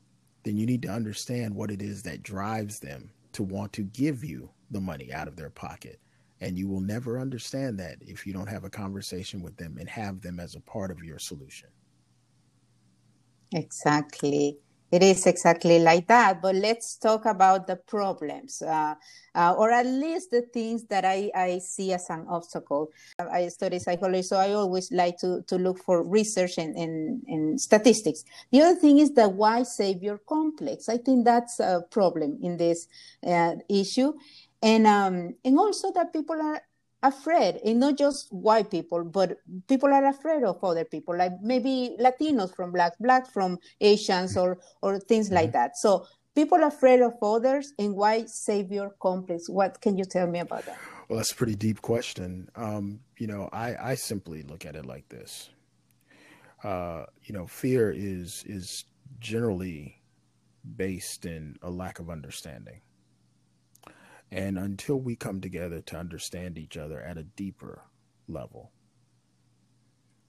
then 0.47 0.55
you 0.55 0.65
need 0.65 0.81
to 0.81 0.87
understand 0.87 1.53
what 1.53 1.69
it 1.69 1.81
is 1.81 2.01
that 2.03 2.23
drives 2.23 2.79
them 2.79 3.11
to 3.33 3.43
want 3.43 3.73
to 3.73 3.83
give 3.83 4.23
you 4.23 4.49
the 4.71 4.79
money 4.79 5.11
out 5.11 5.27
of 5.27 5.35
their 5.35 5.49
pocket. 5.49 5.99
And 6.39 6.57
you 6.57 6.69
will 6.69 6.79
never 6.79 7.19
understand 7.19 7.77
that 7.79 7.97
if 7.99 8.25
you 8.25 8.31
don't 8.31 8.47
have 8.47 8.63
a 8.63 8.69
conversation 8.69 9.41
with 9.41 9.57
them 9.57 9.75
and 9.77 9.89
have 9.89 10.21
them 10.21 10.39
as 10.39 10.55
a 10.55 10.61
part 10.61 10.89
of 10.89 11.03
your 11.03 11.19
solution. 11.19 11.67
Exactly. 13.53 14.57
It 14.91 15.03
is 15.03 15.25
exactly 15.25 15.79
like 15.79 16.07
that. 16.07 16.41
But 16.41 16.55
let's 16.55 16.97
talk 16.97 17.25
about 17.25 17.67
the 17.67 17.75
problems, 17.75 18.61
uh, 18.61 18.95
uh, 19.35 19.53
or 19.57 19.71
at 19.71 19.85
least 19.85 20.31
the 20.31 20.41
things 20.41 20.85
that 20.85 21.03
I, 21.03 21.29
I 21.35 21.59
see 21.59 21.91
as 21.93 22.09
an 22.09 22.25
obstacle. 22.29 22.91
I 23.19 23.49
study 23.49 23.79
psychology, 23.79 24.21
so 24.21 24.37
I 24.37 24.53
always 24.53 24.91
like 24.91 25.17
to, 25.19 25.41
to 25.47 25.57
look 25.57 25.79
for 25.79 26.03
research 26.03 26.57
and, 26.57 26.75
and, 26.77 27.59
statistics. 27.59 28.23
The 28.51 28.61
other 28.61 28.79
thing 28.79 28.99
is 28.99 29.11
the 29.11 29.27
white 29.27 29.67
savior 29.67 30.19
complex. 30.27 30.87
I 30.87 30.97
think 30.97 31.25
that's 31.25 31.59
a 31.59 31.83
problem 31.89 32.37
in 32.41 32.57
this 32.57 32.87
uh, 33.25 33.55
issue. 33.69 34.13
and 34.61 34.87
um 34.87 35.35
and 35.45 35.59
also 35.59 35.91
that 35.93 36.11
people 36.11 36.35
are 36.41 36.61
afraid 37.03 37.59
and 37.63 37.79
not 37.79 37.97
just 37.97 38.27
white 38.33 38.71
people 38.71 39.03
but 39.03 39.37
people 39.67 39.93
are 39.93 40.07
afraid 40.07 40.43
of 40.43 40.63
other 40.63 40.83
people 40.83 41.15
like 41.15 41.31
maybe 41.41 41.95
latinos 41.99 42.55
from 42.55 42.71
black 42.71 42.93
black 42.99 43.31
from 43.31 43.57
asians 43.81 44.35
or 44.35 44.57
or 44.81 44.99
things 44.99 45.27
mm-hmm. 45.27 45.35
like 45.35 45.51
that. 45.51 45.77
So 45.77 46.07
people 46.33 46.57
are 46.59 46.67
afraid 46.67 47.01
of 47.01 47.13
others 47.21 47.73
and 47.77 47.95
why 47.95 48.25
savior 48.25 48.89
complex 48.99 49.47
what 49.47 49.79
can 49.79 49.97
you 49.97 50.05
tell 50.05 50.27
me 50.27 50.39
about 50.39 50.65
that? 50.65 50.77
Well 51.07 51.17
that's 51.17 51.31
a 51.31 51.35
pretty 51.35 51.55
deep 51.55 51.81
question. 51.81 52.49
Um, 52.55 52.99
you 53.17 53.27
know 53.27 53.49
i 53.53 53.91
i 53.91 53.95
simply 53.95 54.41
look 54.43 54.65
at 54.65 54.75
it 54.75 54.85
like 54.85 55.07
this. 55.09 55.49
Uh, 56.63 57.05
you 57.23 57.33
know 57.33 57.45
fear 57.45 57.91
is 57.95 58.43
is 58.47 58.85
generally 59.19 60.01
based 60.75 61.25
in 61.25 61.57
a 61.61 61.69
lack 61.69 61.99
of 61.99 62.09
understanding 62.09 62.81
and 64.31 64.57
until 64.57 64.99
we 64.99 65.15
come 65.15 65.39
together 65.39 65.81
to 65.81 65.97
understand 65.97 66.57
each 66.57 66.77
other 66.77 67.01
at 67.01 67.17
a 67.17 67.23
deeper 67.23 67.83
level, 68.27 68.71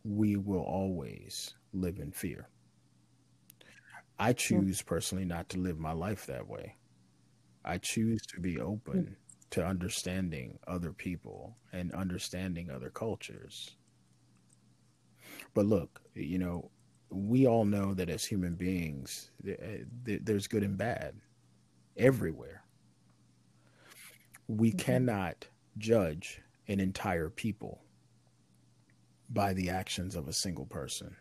we 0.05 0.37
will 0.37 0.63
always 0.63 1.55
live 1.73 1.99
in 1.99 2.13
fear. 2.13 2.49
I 4.19 4.33
choose 4.33 4.83
personally 4.83 5.25
not 5.25 5.49
to 5.51 5.59
live 5.59 5.79
my 5.79 5.93
life 5.93 6.27
that 6.27 6.49
way. 6.49 6.77
I 7.65 7.79
choose 7.79 8.23
to 8.29 8.41
be 8.41 8.61
open 8.61 8.99
hmm. 8.99 9.13
to 9.51 9.67
understanding 9.67 10.59
other 10.67 10.93
people 10.93 11.57
and 11.73 11.93
understanding 11.93 12.71
other 12.71 12.91
cultures. 12.91 13.77
But 15.55 15.67
look, 15.67 16.01
you 16.15 16.39
know, 16.39 16.71
we 17.11 17.47
all 17.47 17.65
know 17.65 17.95
that 17.95 18.11
as 18.11 18.25
human 18.25 18.55
beings, 18.55 19.31
there's 19.43 20.47
good 20.47 20.63
and 20.63 20.77
bad 20.77 21.15
everywhere 21.97 22.63
we 24.49 24.71
mm-hmm. 24.71 24.79
cannot 24.79 25.47
judge 25.77 26.41
an 26.67 26.81
entire 26.81 27.29
people 27.29 27.81
by 29.31 29.53
the 29.53 29.71
actions 29.71 30.17
of 30.17 30.27
a 30.27 30.33
single 30.33 30.67
person. 30.67 31.17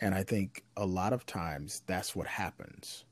And 0.00 0.14
I 0.14 0.22
think 0.22 0.64
a 0.76 0.86
lot 0.86 1.12
of 1.12 1.26
times 1.26 1.82
that's 1.86 2.16
what 2.16 2.26
happens. 2.26 3.04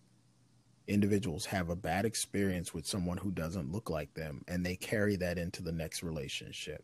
Individuals 0.86 1.44
have 1.46 1.68
a 1.68 1.76
bad 1.76 2.04
experience 2.04 2.72
with 2.72 2.86
someone 2.86 3.18
who 3.18 3.30
doesn't 3.30 3.70
look 3.70 3.90
like 3.90 4.14
them 4.14 4.42
and 4.48 4.64
they 4.64 4.74
carry 4.74 5.16
that 5.16 5.38
into 5.38 5.62
the 5.62 5.72
next 5.72 6.02
relationship. 6.02 6.82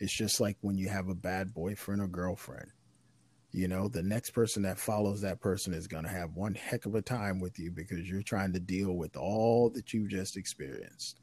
It's 0.00 0.16
just 0.16 0.40
like 0.40 0.56
when 0.62 0.78
you 0.78 0.88
have 0.88 1.08
a 1.08 1.14
bad 1.14 1.54
boyfriend 1.54 2.00
or 2.00 2.08
girlfriend. 2.08 2.70
You 3.52 3.68
know, 3.68 3.86
the 3.86 4.02
next 4.02 4.30
person 4.30 4.62
that 4.62 4.78
follows 4.78 5.20
that 5.20 5.40
person 5.40 5.74
is 5.74 5.86
going 5.86 6.04
to 6.04 6.10
have 6.10 6.34
one 6.34 6.54
heck 6.54 6.86
of 6.86 6.94
a 6.94 7.02
time 7.02 7.38
with 7.38 7.58
you 7.58 7.70
because 7.70 8.08
you're 8.08 8.22
trying 8.22 8.54
to 8.54 8.60
deal 8.60 8.94
with 8.94 9.14
all 9.14 9.68
that 9.74 9.92
you've 9.92 10.08
just 10.08 10.38
experienced. 10.38 11.20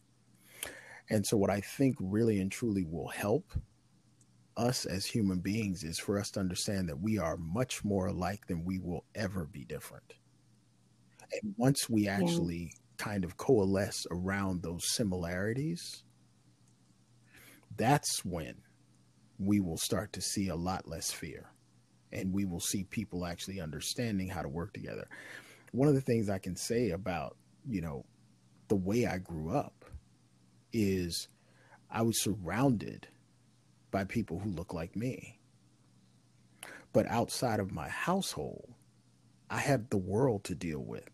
And 1.09 1.25
so, 1.25 1.37
what 1.37 1.49
I 1.49 1.59
think 1.59 1.95
really 1.99 2.39
and 2.39 2.51
truly 2.51 2.83
will 2.83 3.07
help 3.07 3.51
us 4.55 4.85
as 4.85 5.07
human 5.07 5.39
beings 5.39 5.83
is 5.83 5.97
for 5.97 6.19
us 6.19 6.29
to 6.31 6.39
understand 6.39 6.87
that 6.89 6.99
we 6.99 7.17
are 7.17 7.37
much 7.37 7.83
more 7.83 8.07
alike 8.07 8.45
than 8.45 8.63
we 8.63 8.77
will 8.77 9.05
ever 9.15 9.45
be 9.45 9.65
different. 9.65 10.13
And 11.31 11.55
once 11.57 11.89
we 11.89 12.07
actually 12.07 12.73
yeah. 12.73 13.03
kind 13.03 13.23
of 13.23 13.37
coalesce 13.37 14.05
around 14.11 14.61
those 14.61 14.83
similarities, 14.93 16.03
that's 17.75 18.23
when 18.23 18.55
we 19.39 19.59
will 19.59 19.77
start 19.77 20.13
to 20.13 20.21
see 20.21 20.49
a 20.49 20.55
lot 20.55 20.87
less 20.87 21.11
fear 21.11 21.49
and 22.11 22.33
we 22.33 22.45
will 22.45 22.59
see 22.59 22.83
people 22.83 23.25
actually 23.25 23.61
understanding 23.61 24.27
how 24.27 24.41
to 24.41 24.49
work 24.49 24.73
together. 24.73 25.07
One 25.71 25.87
of 25.87 25.95
the 25.95 26.01
things 26.01 26.29
I 26.29 26.39
can 26.39 26.55
say 26.55 26.91
about, 26.91 27.37
you 27.67 27.81
know, 27.81 28.05
the 28.67 28.75
way 28.75 29.05
I 29.05 29.17
grew 29.17 29.51
up 29.51 29.85
is 30.73 31.27
I 31.91 32.01
was 32.01 32.21
surrounded 32.21 33.07
by 33.91 34.03
people 34.03 34.39
who 34.39 34.49
look 34.49 34.73
like 34.73 34.95
me. 34.95 35.39
But 36.93 37.07
outside 37.07 37.59
of 37.59 37.71
my 37.71 37.89
household, 37.89 38.73
I 39.49 39.57
had 39.57 39.89
the 39.89 39.97
world 39.97 40.43
to 40.45 40.55
deal 40.55 40.79
with. 40.79 41.09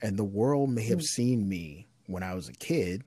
And 0.00 0.18
the 0.18 0.24
world 0.24 0.70
may 0.70 0.84
have 0.86 0.98
hmm. 0.98 1.04
seen 1.04 1.48
me 1.48 1.86
when 2.06 2.22
I 2.22 2.34
was 2.34 2.48
a 2.48 2.52
kid 2.52 3.04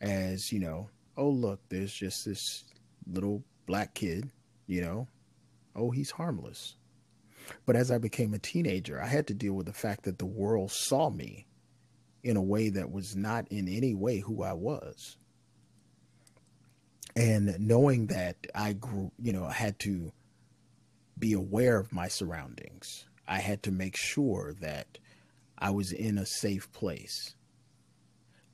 as, 0.00 0.50
you 0.50 0.58
know, 0.58 0.90
oh, 1.16 1.30
look, 1.30 1.60
there's 1.68 1.92
just 1.92 2.24
this 2.24 2.64
little 3.06 3.42
black 3.66 3.94
kid, 3.94 4.30
you 4.66 4.82
know, 4.82 5.06
oh, 5.74 5.90
he's 5.90 6.12
harmless. 6.12 6.76
But 7.66 7.76
as 7.76 7.90
I 7.90 7.98
became 7.98 8.34
a 8.34 8.38
teenager, 8.38 9.00
I 9.00 9.06
had 9.06 9.26
to 9.28 9.34
deal 9.34 9.54
with 9.54 9.66
the 9.66 9.72
fact 9.72 10.04
that 10.04 10.18
the 10.18 10.26
world 10.26 10.70
saw 10.70 11.10
me 11.10 11.46
in 12.22 12.36
a 12.36 12.42
way 12.42 12.70
that 12.70 12.90
was 12.90 13.14
not 13.14 13.46
in 13.48 13.68
any 13.68 13.94
way 13.94 14.18
who 14.18 14.42
I 14.42 14.54
was. 14.54 15.18
And 17.16 17.56
knowing 17.60 18.06
that 18.08 18.36
I 18.54 18.72
grew, 18.72 19.12
you 19.20 19.32
know, 19.32 19.44
I 19.44 19.52
had 19.52 19.78
to 19.80 20.12
be 21.18 21.32
aware 21.32 21.78
of 21.78 21.92
my 21.92 22.08
surroundings. 22.08 23.06
I 23.28 23.38
had 23.38 23.62
to 23.64 23.70
make 23.70 23.96
sure 23.96 24.54
that 24.60 24.98
I 25.58 25.70
was 25.70 25.92
in 25.92 26.18
a 26.18 26.26
safe 26.26 26.72
place. 26.72 27.34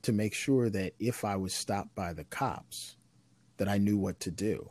To 0.02 0.12
make 0.12 0.35
sure 0.35 0.68
that 0.70 0.94
if 0.98 1.24
I 1.24 1.37
was 1.37 1.54
stopped 1.54 1.94
by 1.94 2.12
the 2.12 2.24
cops, 2.24 2.96
that 3.59 3.68
I 3.68 3.78
knew 3.78 3.98
what 3.98 4.20
to 4.20 4.30
do. 4.30 4.70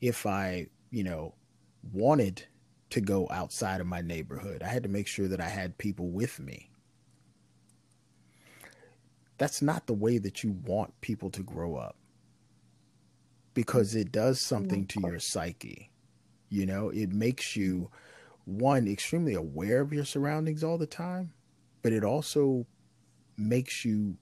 If 0.00 0.26
I 0.26 0.66
you 0.90 1.04
know, 1.04 1.34
wanted 1.92 2.44
to 2.90 3.00
go 3.00 3.28
outside 3.30 3.80
of 3.80 3.86
my 3.86 4.00
neighborhood. 4.00 4.62
I 4.62 4.68
had 4.68 4.82
to 4.84 4.88
make 4.88 5.06
sure 5.06 5.28
that 5.28 5.40
I 5.40 5.48
had 5.48 5.78
people 5.78 6.08
with 6.08 6.38
me. 6.38 6.70
That's 9.38 9.60
not 9.60 9.86
the 9.86 9.92
way 9.92 10.18
that 10.18 10.42
you 10.42 10.52
want 10.52 11.00
people 11.00 11.30
to 11.30 11.42
grow 11.42 11.76
up 11.76 11.96
because 13.54 13.94
it 13.94 14.12
does 14.12 14.40
something 14.40 14.86
to 14.86 15.00
your 15.00 15.18
psyche. 15.18 15.90
You 16.48 16.64
know, 16.64 16.88
it 16.90 17.10
makes 17.10 17.56
you, 17.56 17.90
one, 18.44 18.86
extremely 18.86 19.34
aware 19.34 19.80
of 19.80 19.92
your 19.92 20.04
surroundings 20.04 20.64
all 20.64 20.78
the 20.78 20.86
time, 20.86 21.32
but 21.82 21.92
it 21.92 22.04
also 22.04 22.66
makes 23.36 23.84
you 23.84 24.16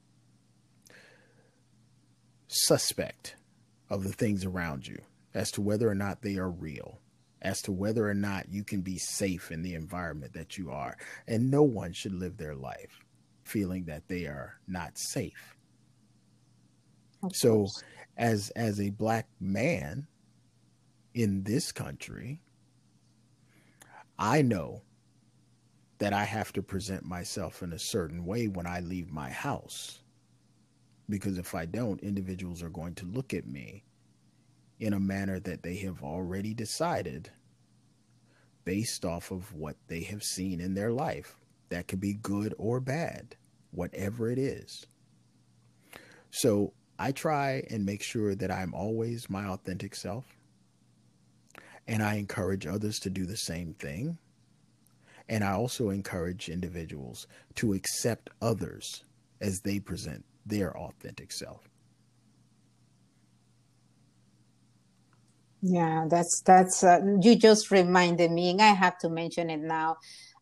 suspect 2.49 3.37
of 3.91 4.03
the 4.03 4.13
things 4.13 4.45
around 4.45 4.87
you 4.87 5.01
as 5.35 5.51
to 5.53 5.61
whether 5.61 5.89
or 5.89 5.95
not 5.95 6.23
they 6.23 6.37
are 6.37 6.51
real, 6.51 7.01
as 7.43 7.61
to 7.63 7.73
whether 7.73 8.09
or 8.09 8.15
not 8.15 8.49
you 8.51 8.65
can 8.65 8.81
be 8.81 8.99
safe 8.99 9.51
in 9.51 9.63
the 9.63 9.75
environment 9.75 10.33
that 10.33 10.57
you 10.57 10.71
are. 10.71 10.97
And 11.27 11.51
no 11.51 11.63
one 11.63 11.93
should 11.93 12.15
live 12.15 12.37
their 12.37 12.55
life 12.55 13.05
feeling 13.45 13.85
that 13.85 14.09
they 14.09 14.27
are 14.27 14.55
not 14.67 14.97
safe. 14.97 15.57
so 17.33 17.67
as 18.17 18.51
as 18.51 18.81
a 18.81 18.91
black 18.91 19.29
man 19.41 20.07
in 21.15 21.43
this 21.43 21.73
country, 21.73 22.41
I 24.19 24.43
know 24.43 24.83
that 25.99 26.13
I 26.13 26.25
have 26.25 26.53
to 26.53 26.63
present 26.63 27.05
myself 27.05 27.63
in 27.63 27.73
a 27.73 27.79
certain 27.79 28.25
way 28.25 28.49
when 28.49 28.67
I 28.67 28.81
leave 28.81 29.13
my 29.13 29.31
house. 29.31 30.01
Because 31.09 31.39
if 31.39 31.55
I 31.55 31.67
don't, 31.67 32.01
individuals 32.01 32.63
are 32.63 32.71
going 32.71 32.95
to 32.97 33.07
look 33.07 33.35
at 33.35 33.47
me 33.47 33.85
in 34.85 34.93
a 34.93 35.01
manner 35.01 35.41
that 35.41 35.63
they 35.63 35.77
have 35.77 36.03
already 36.03 36.53
decided 36.53 37.31
based 38.65 39.05
off 39.05 39.31
of 39.31 39.55
what 39.55 39.77
they 39.89 40.03
have 40.03 40.23
seen 40.23 40.61
in 40.61 40.75
their 40.75 40.93
life. 40.93 41.37
That 41.71 41.89
could 41.89 42.01
be 42.01 42.13
good 42.15 42.55
or 42.59 42.81
bad, 42.81 43.35
whatever 43.71 44.31
it 44.31 44.39
is. 44.39 44.87
So 46.31 46.75
I 46.99 47.13
try 47.13 47.65
and 47.71 47.87
make 47.87 48.03
sure 48.03 48.35
that 48.35 48.51
I'm 48.51 48.75
always 48.75 49.31
my 49.31 49.47
authentic 49.47 49.95
self. 49.95 50.25
And 51.89 52.03
I 52.03 52.15
encourage 52.15 52.67
others 52.67 52.99
to 53.01 53.11
do 53.11 53.25
the 53.25 53.37
same 53.37 53.75
thing. 53.75 54.19
And 55.29 55.43
I 55.43 55.53
also 55.53 55.89
encourage 55.89 56.51
individuals 56.51 57.27
to 57.57 57.73
accept 57.73 58.31
others 58.43 59.03
as 59.41 59.61
they 59.61 59.81
present 59.81 60.25
their 60.45 60.77
authentic 60.77 61.33
self. 61.33 61.69
Yeah, 65.67 66.05
that's 66.11 66.41
that's 66.43 66.85
uh, 66.85 67.01
you 67.23 67.37
just 67.37 67.71
reminded 67.71 68.31
me, 68.31 68.51
and 68.51 68.61
I 68.61 68.75
have 68.75 68.99
to 68.99 69.09
mention 69.09 69.49
it 69.49 69.61
now. 69.61 69.97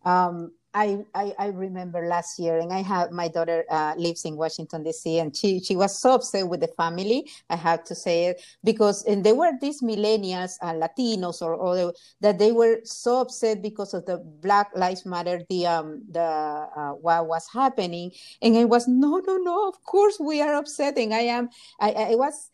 Um, 0.04 0.50
I, 0.74 1.00
I, 1.14 1.32
I 1.38 1.46
remember 1.48 2.06
last 2.08 2.38
year, 2.40 2.58
and 2.58 2.72
I 2.72 2.80
have 2.82 3.12
my 3.12 3.28
daughter 3.28 3.64
uh, 3.70 3.94
lives 3.96 4.24
in 4.24 4.36
Washington 4.36 4.82
D.C. 4.82 5.20
and 5.20 5.36
she 5.36 5.60
she 5.60 5.76
was 5.76 5.96
so 5.96 6.14
upset 6.14 6.48
with 6.48 6.60
the 6.60 6.68
family. 6.76 7.30
I 7.50 7.54
have 7.56 7.84
to 7.84 7.94
say 7.94 8.26
it 8.26 8.42
because 8.64 9.04
and 9.04 9.22
there 9.22 9.36
were 9.36 9.52
these 9.60 9.80
millennials, 9.80 10.54
uh, 10.60 10.72
Latinos, 10.72 11.40
or 11.40 11.62
other 11.64 11.92
that 12.20 12.38
they 12.40 12.50
were 12.50 12.80
so 12.82 13.20
upset 13.20 13.62
because 13.62 13.94
of 13.94 14.06
the 14.06 14.16
Black 14.18 14.70
Lives 14.74 15.06
Matter, 15.06 15.42
the 15.48 15.66
um 15.66 16.02
the 16.10 16.20
uh, 16.20 16.92
what 16.98 17.28
was 17.28 17.46
happening, 17.52 18.10
and 18.40 18.56
it 18.56 18.68
was 18.68 18.88
no 18.88 19.18
no 19.24 19.36
no. 19.36 19.68
Of 19.68 19.84
course 19.84 20.18
we 20.18 20.40
are 20.42 20.54
upsetting. 20.54 21.12
I 21.12 21.30
am 21.30 21.50
I 21.78 21.92
I 21.92 22.14
was 22.16 22.48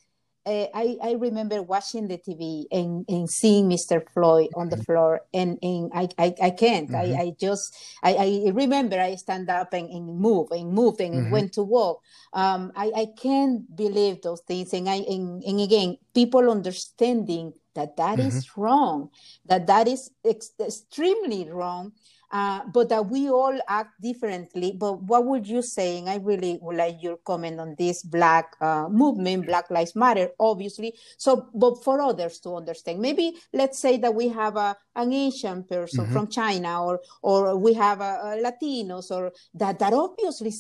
I, 0.46 0.96
I 1.03 1.12
remember 1.12 1.62
watching 1.62 2.09
the 2.09 2.18
TV 2.18 2.64
and, 2.70 3.05
and 3.09 3.29
seeing 3.29 3.68
Mr. 3.68 4.03
Floyd 4.12 4.48
on 4.57 4.68
the 4.68 4.77
mm-hmm. 4.77 4.85
floor, 4.85 5.20
and, 5.35 5.59
and 5.62 5.90
I, 5.94 6.09
I, 6.18 6.35
I 6.42 6.51
can't. 6.51 6.90
Mm-hmm. 6.90 7.18
I, 7.18 7.22
I 7.22 7.33
just, 7.38 7.77
I, 8.03 8.14
I 8.46 8.51
remember 8.51 9.01
I 9.01 9.16
stand 9.16 9.51
up 9.51 9.72
and, 9.72 9.88
and 9.90 10.18
move 10.18 10.48
and 10.51 10.72
moved 10.72 11.01
and 11.01 11.14
mm-hmm. 11.14 11.31
went 11.31 11.53
to 11.55 11.62
walk. 11.62 12.03
Um, 12.33 12.72
I, 12.77 12.92
I 12.96 13.07
can't 13.20 13.74
believe 13.77 14.22
those 14.22 14.40
things. 14.42 14.72
And, 14.72 14.88
I, 14.88 14.96
and, 14.96 15.42
and 15.44 15.61
again, 15.61 15.98
people 16.14 16.51
understanding 16.51 17.53
that 17.74 17.96
that 17.96 18.18
is 18.18 18.46
mm-hmm. 18.46 18.61
wrong, 18.61 19.11
that 19.46 19.66
that 19.66 19.87
is 19.87 20.11
ex- 20.24 20.53
extremely 20.61 21.48
wrong 21.51 21.92
uh, 22.30 22.60
but 22.72 22.88
that 22.88 23.08
we 23.08 23.30
all 23.30 23.58
act 23.68 24.00
differently. 24.00 24.72
But 24.72 25.02
what 25.02 25.24
would 25.24 25.46
you 25.46 25.62
say? 25.62 25.98
And 25.98 26.08
I 26.08 26.16
really 26.16 26.58
would 26.60 26.76
like 26.76 27.02
your 27.02 27.16
comment 27.18 27.60
on 27.60 27.74
this 27.78 28.02
Black 28.02 28.56
uh, 28.60 28.88
movement, 28.88 29.46
Black 29.46 29.70
Lives 29.70 29.96
Matter, 29.96 30.30
obviously. 30.38 30.94
So, 31.16 31.48
but 31.54 31.82
for 31.82 32.00
others 32.00 32.38
to 32.40 32.56
understand, 32.56 33.00
maybe 33.00 33.36
let's 33.52 33.78
say 33.78 33.96
that 33.98 34.14
we 34.14 34.28
have 34.28 34.56
a, 34.56 34.76
an 34.96 35.12
Asian 35.12 35.64
person 35.64 36.04
mm-hmm. 36.04 36.12
from 36.12 36.28
China, 36.28 36.84
or 36.84 37.00
or 37.22 37.56
we 37.56 37.72
have 37.74 38.00
a, 38.00 38.36
a 38.36 38.42
Latinos, 38.42 39.10
or 39.10 39.32
that 39.54 39.78
that 39.78 39.92
obviously 39.92 40.50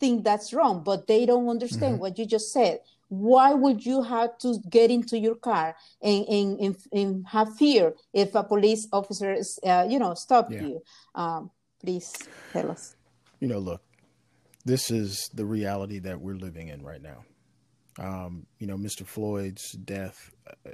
think 0.00 0.24
that's 0.24 0.52
wrong, 0.52 0.82
but 0.84 1.06
they 1.06 1.24
don't 1.24 1.48
understand 1.48 1.94
mm-hmm. 1.94 2.02
what 2.02 2.18
you 2.18 2.26
just 2.26 2.52
said 2.52 2.80
why 3.08 3.54
would 3.54 3.84
you 3.84 4.02
have 4.02 4.36
to 4.38 4.58
get 4.68 4.90
into 4.90 5.18
your 5.18 5.36
car 5.36 5.76
and, 6.02 6.24
and, 6.26 6.60
and, 6.60 6.76
and 6.92 7.26
have 7.26 7.54
fear 7.56 7.94
if 8.12 8.34
a 8.34 8.42
police 8.42 8.88
officer 8.92 9.32
is, 9.32 9.58
uh, 9.64 9.86
you 9.88 9.98
know 9.98 10.14
stop 10.14 10.50
yeah. 10.50 10.62
you? 10.62 10.82
Um, 11.14 11.50
please 11.80 12.12
tell 12.52 12.70
us. 12.70 12.96
You 13.40 13.48
know 13.48 13.58
look 13.58 13.82
this 14.66 14.90
is 14.90 15.30
the 15.32 15.46
reality 15.46 16.00
that 16.00 16.20
we're 16.20 16.34
living 16.34 16.68
in 16.68 16.82
right 16.82 17.00
now. 17.00 17.24
Um, 17.98 18.46
you 18.58 18.66
know 18.66 18.76
mr 18.76 19.06
floyd's 19.06 19.72
death 19.72 20.30
uh, 20.66 20.70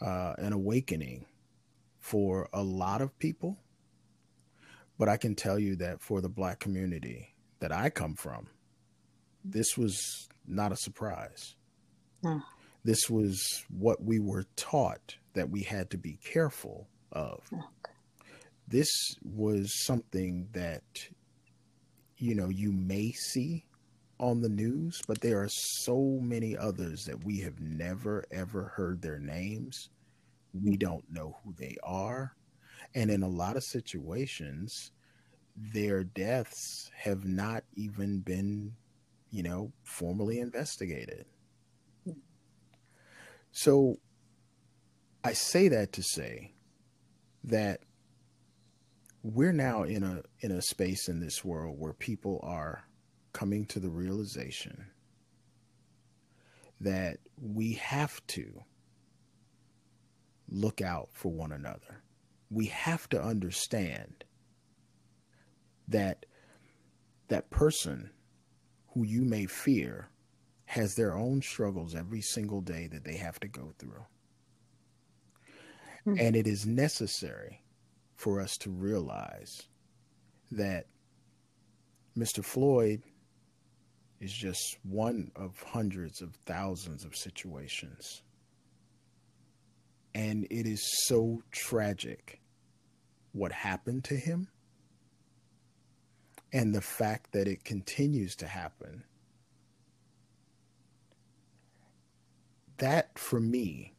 uh, 0.00 0.34
an 0.38 0.52
awakening 0.52 1.26
for 1.98 2.48
a 2.52 2.62
lot 2.62 3.00
of 3.00 3.18
people 3.18 3.58
but 4.96 5.08
i 5.08 5.16
can 5.16 5.34
tell 5.34 5.58
you 5.58 5.74
that 5.74 6.00
for 6.00 6.20
the 6.20 6.28
black 6.28 6.60
community 6.60 7.34
that 7.60 7.72
I 7.72 7.90
come 7.90 8.14
from, 8.14 8.48
this 9.44 9.76
was 9.76 10.28
not 10.46 10.72
a 10.72 10.76
surprise. 10.76 11.54
This 12.84 13.08
was 13.08 13.64
what 13.68 14.02
we 14.02 14.18
were 14.18 14.44
taught 14.56 15.16
that 15.34 15.50
we 15.50 15.62
had 15.62 15.90
to 15.90 15.98
be 15.98 16.18
careful 16.24 16.88
of. 17.12 17.40
Okay. 17.52 17.62
This 18.68 18.88
was 19.22 19.84
something 19.84 20.48
that, 20.52 20.82
you 22.18 22.34
know, 22.34 22.48
you 22.48 22.72
may 22.72 23.12
see 23.12 23.64
on 24.18 24.40
the 24.40 24.48
news, 24.48 25.00
but 25.06 25.20
there 25.20 25.40
are 25.40 25.48
so 25.48 26.18
many 26.22 26.56
others 26.56 27.04
that 27.04 27.24
we 27.24 27.38
have 27.40 27.60
never, 27.60 28.24
ever 28.32 28.72
heard 28.74 29.02
their 29.02 29.18
names. 29.18 29.90
We 30.54 30.72
mm. 30.72 30.78
don't 30.78 31.04
know 31.12 31.36
who 31.44 31.54
they 31.56 31.76
are. 31.82 32.34
And 32.94 33.10
in 33.10 33.22
a 33.22 33.28
lot 33.28 33.56
of 33.56 33.62
situations, 33.62 34.90
their 35.56 36.04
deaths 36.04 36.90
have 36.94 37.24
not 37.24 37.64
even 37.74 38.20
been, 38.20 38.72
you 39.30 39.42
know, 39.42 39.72
formally 39.84 40.38
investigated. 40.38 41.26
So 43.52 43.96
I 45.24 45.32
say 45.32 45.68
that 45.68 45.94
to 45.94 46.02
say 46.02 46.52
that 47.44 47.80
we're 49.22 49.52
now 49.52 49.84
in 49.84 50.02
a 50.02 50.22
in 50.40 50.52
a 50.52 50.60
space 50.60 51.08
in 51.08 51.20
this 51.20 51.42
world 51.42 51.76
where 51.78 51.94
people 51.94 52.38
are 52.42 52.84
coming 53.32 53.64
to 53.66 53.80
the 53.80 53.88
realization 53.88 54.86
that 56.80 57.16
we 57.40 57.72
have 57.72 58.24
to 58.26 58.62
look 60.48 60.82
out 60.82 61.08
for 61.12 61.32
one 61.32 61.52
another. 61.52 62.02
We 62.50 62.66
have 62.66 63.08
to 63.08 63.22
understand 63.22 64.25
that 65.88 66.26
that 67.28 67.50
person 67.50 68.10
who 68.94 69.04
you 69.04 69.22
may 69.22 69.46
fear 69.46 70.08
has 70.66 70.94
their 70.94 71.16
own 71.16 71.42
struggles 71.42 71.94
every 71.94 72.20
single 72.20 72.60
day 72.60 72.88
that 72.88 73.04
they 73.04 73.16
have 73.16 73.38
to 73.40 73.48
go 73.48 73.72
through. 73.78 74.04
Mm-hmm. 76.06 76.18
And 76.18 76.36
it 76.36 76.46
is 76.46 76.66
necessary 76.66 77.62
for 78.14 78.40
us 78.40 78.56
to 78.58 78.70
realize 78.70 79.50
that 80.50 80.86
Mr. 82.16 82.44
Floyd 82.44 83.02
is 84.20 84.32
just 84.32 84.78
one 84.82 85.30
of 85.36 85.62
hundreds 85.62 86.22
of 86.22 86.34
thousands 86.46 87.04
of 87.04 87.14
situations. 87.14 88.22
And 90.14 90.46
it 90.50 90.66
is 90.66 90.80
so 91.06 91.42
tragic 91.52 92.40
what 93.32 93.52
happened 93.52 94.04
to 94.04 94.16
him 94.16 94.48
and 96.56 96.74
the 96.74 96.80
fact 96.80 97.32
that 97.32 97.46
it 97.46 97.64
continues 97.64 98.34
to 98.34 98.46
happen, 98.46 99.04
that 102.78 103.18
for 103.18 103.38
me 103.38 103.92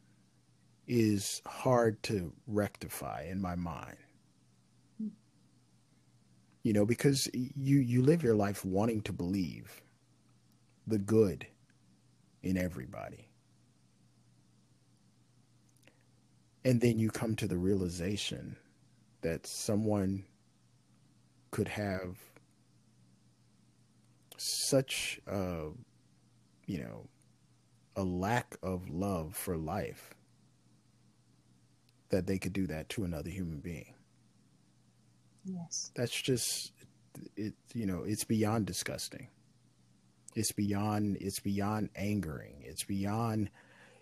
is 0.88 1.40
hard 1.46 2.02
to 2.02 2.32
rectify 2.48 3.24
in 3.30 3.40
my 3.40 3.54
mind. 3.54 3.96
You 6.64 6.72
know, 6.72 6.84
because 6.84 7.30
you, 7.32 7.78
you 7.78 8.02
live 8.02 8.24
your 8.24 8.34
life 8.34 8.64
wanting 8.64 9.02
to 9.02 9.12
believe 9.12 9.80
the 10.84 10.98
good 10.98 11.46
in 12.42 12.58
everybody. 12.58 13.28
And 16.64 16.80
then 16.80 16.98
you 16.98 17.08
come 17.08 17.36
to 17.36 17.46
the 17.46 17.56
realization 17.56 18.56
that 19.20 19.46
someone 19.46 20.24
could 21.52 21.68
have 21.68 22.18
such 24.38 25.20
a, 25.26 25.68
you 26.66 26.78
know, 26.78 27.08
a 27.96 28.02
lack 28.02 28.56
of 28.62 28.88
love 28.88 29.34
for 29.36 29.56
life 29.56 30.14
that 32.10 32.26
they 32.26 32.38
could 32.38 32.52
do 32.52 32.66
that 32.66 32.88
to 32.90 33.04
another 33.04 33.30
human 33.30 33.58
being. 33.58 33.94
Yes. 35.44 35.90
That's 35.94 36.20
just 36.20 36.72
it 37.36 37.54
you 37.74 37.86
know, 37.86 38.04
it's 38.04 38.24
beyond 38.24 38.66
disgusting. 38.66 39.28
It's 40.34 40.52
beyond 40.52 41.18
it's 41.20 41.40
beyond 41.40 41.90
angering. 41.96 42.62
It's 42.64 42.84
beyond 42.84 43.50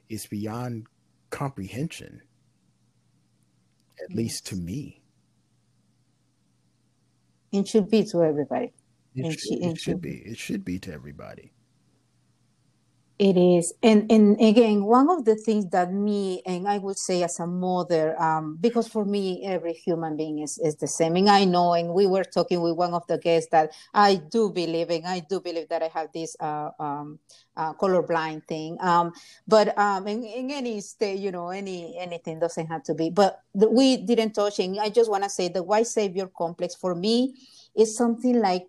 it's 0.08 0.26
beyond 0.26 0.86
comprehension. 1.30 2.22
At 4.02 4.10
yes. 4.10 4.16
least 4.16 4.46
to 4.48 4.56
me. 4.56 5.02
It 7.52 7.66
should 7.68 7.88
be 7.88 8.04
to 8.04 8.22
everybody. 8.22 8.72
It, 9.16 9.40
should, 9.40 9.62
it 9.62 9.80
should 9.80 10.00
be. 10.00 10.18
It 10.18 10.38
should 10.38 10.64
be 10.64 10.78
to 10.80 10.92
everybody. 10.92 11.52
It 13.18 13.38
is, 13.38 13.72
and 13.82 14.12
and 14.12 14.38
again, 14.38 14.84
one 14.84 15.08
of 15.08 15.24
the 15.24 15.36
things 15.36 15.64
that 15.70 15.90
me 15.90 16.42
and 16.44 16.68
I 16.68 16.76
would 16.76 16.98
say 16.98 17.22
as 17.22 17.40
a 17.40 17.46
mother, 17.46 18.14
um, 18.20 18.58
because 18.60 18.88
for 18.88 19.06
me 19.06 19.42
every 19.42 19.72
human 19.72 20.18
being 20.18 20.40
is 20.40 20.58
is 20.58 20.76
the 20.76 20.86
same. 20.86 21.16
And 21.16 21.30
I 21.30 21.46
know, 21.46 21.72
and 21.72 21.94
we 21.94 22.06
were 22.06 22.24
talking 22.24 22.60
with 22.60 22.76
one 22.76 22.92
of 22.92 23.06
the 23.06 23.16
guests 23.16 23.48
that 23.52 23.72
I 23.94 24.16
do 24.16 24.50
believe, 24.50 24.90
and 24.90 25.06
I 25.06 25.20
do 25.20 25.40
believe 25.40 25.70
that 25.70 25.82
I 25.82 25.88
have 25.94 26.12
this 26.12 26.36
uh, 26.40 26.68
um, 26.78 27.18
uh, 27.56 27.72
colorblind 27.72 28.44
thing. 28.44 28.76
Um, 28.82 29.12
but 29.48 29.72
um, 29.78 30.06
in, 30.08 30.22
in 30.22 30.50
any 30.50 30.82
state, 30.82 31.18
you 31.18 31.32
know, 31.32 31.48
any 31.48 31.96
anything 31.96 32.38
doesn't 32.38 32.66
have 32.66 32.82
to 32.82 32.92
be. 32.92 33.08
But 33.08 33.40
the, 33.54 33.70
we 33.70 33.96
didn't 33.96 34.34
touch, 34.34 34.58
and 34.58 34.78
I 34.78 34.90
just 34.90 35.10
want 35.10 35.24
to 35.24 35.30
say 35.30 35.48
the 35.48 35.62
white 35.62 35.86
savior 35.86 36.28
complex 36.36 36.74
for 36.74 36.94
me 36.94 37.32
is 37.74 37.96
something 37.96 38.40
like 38.40 38.66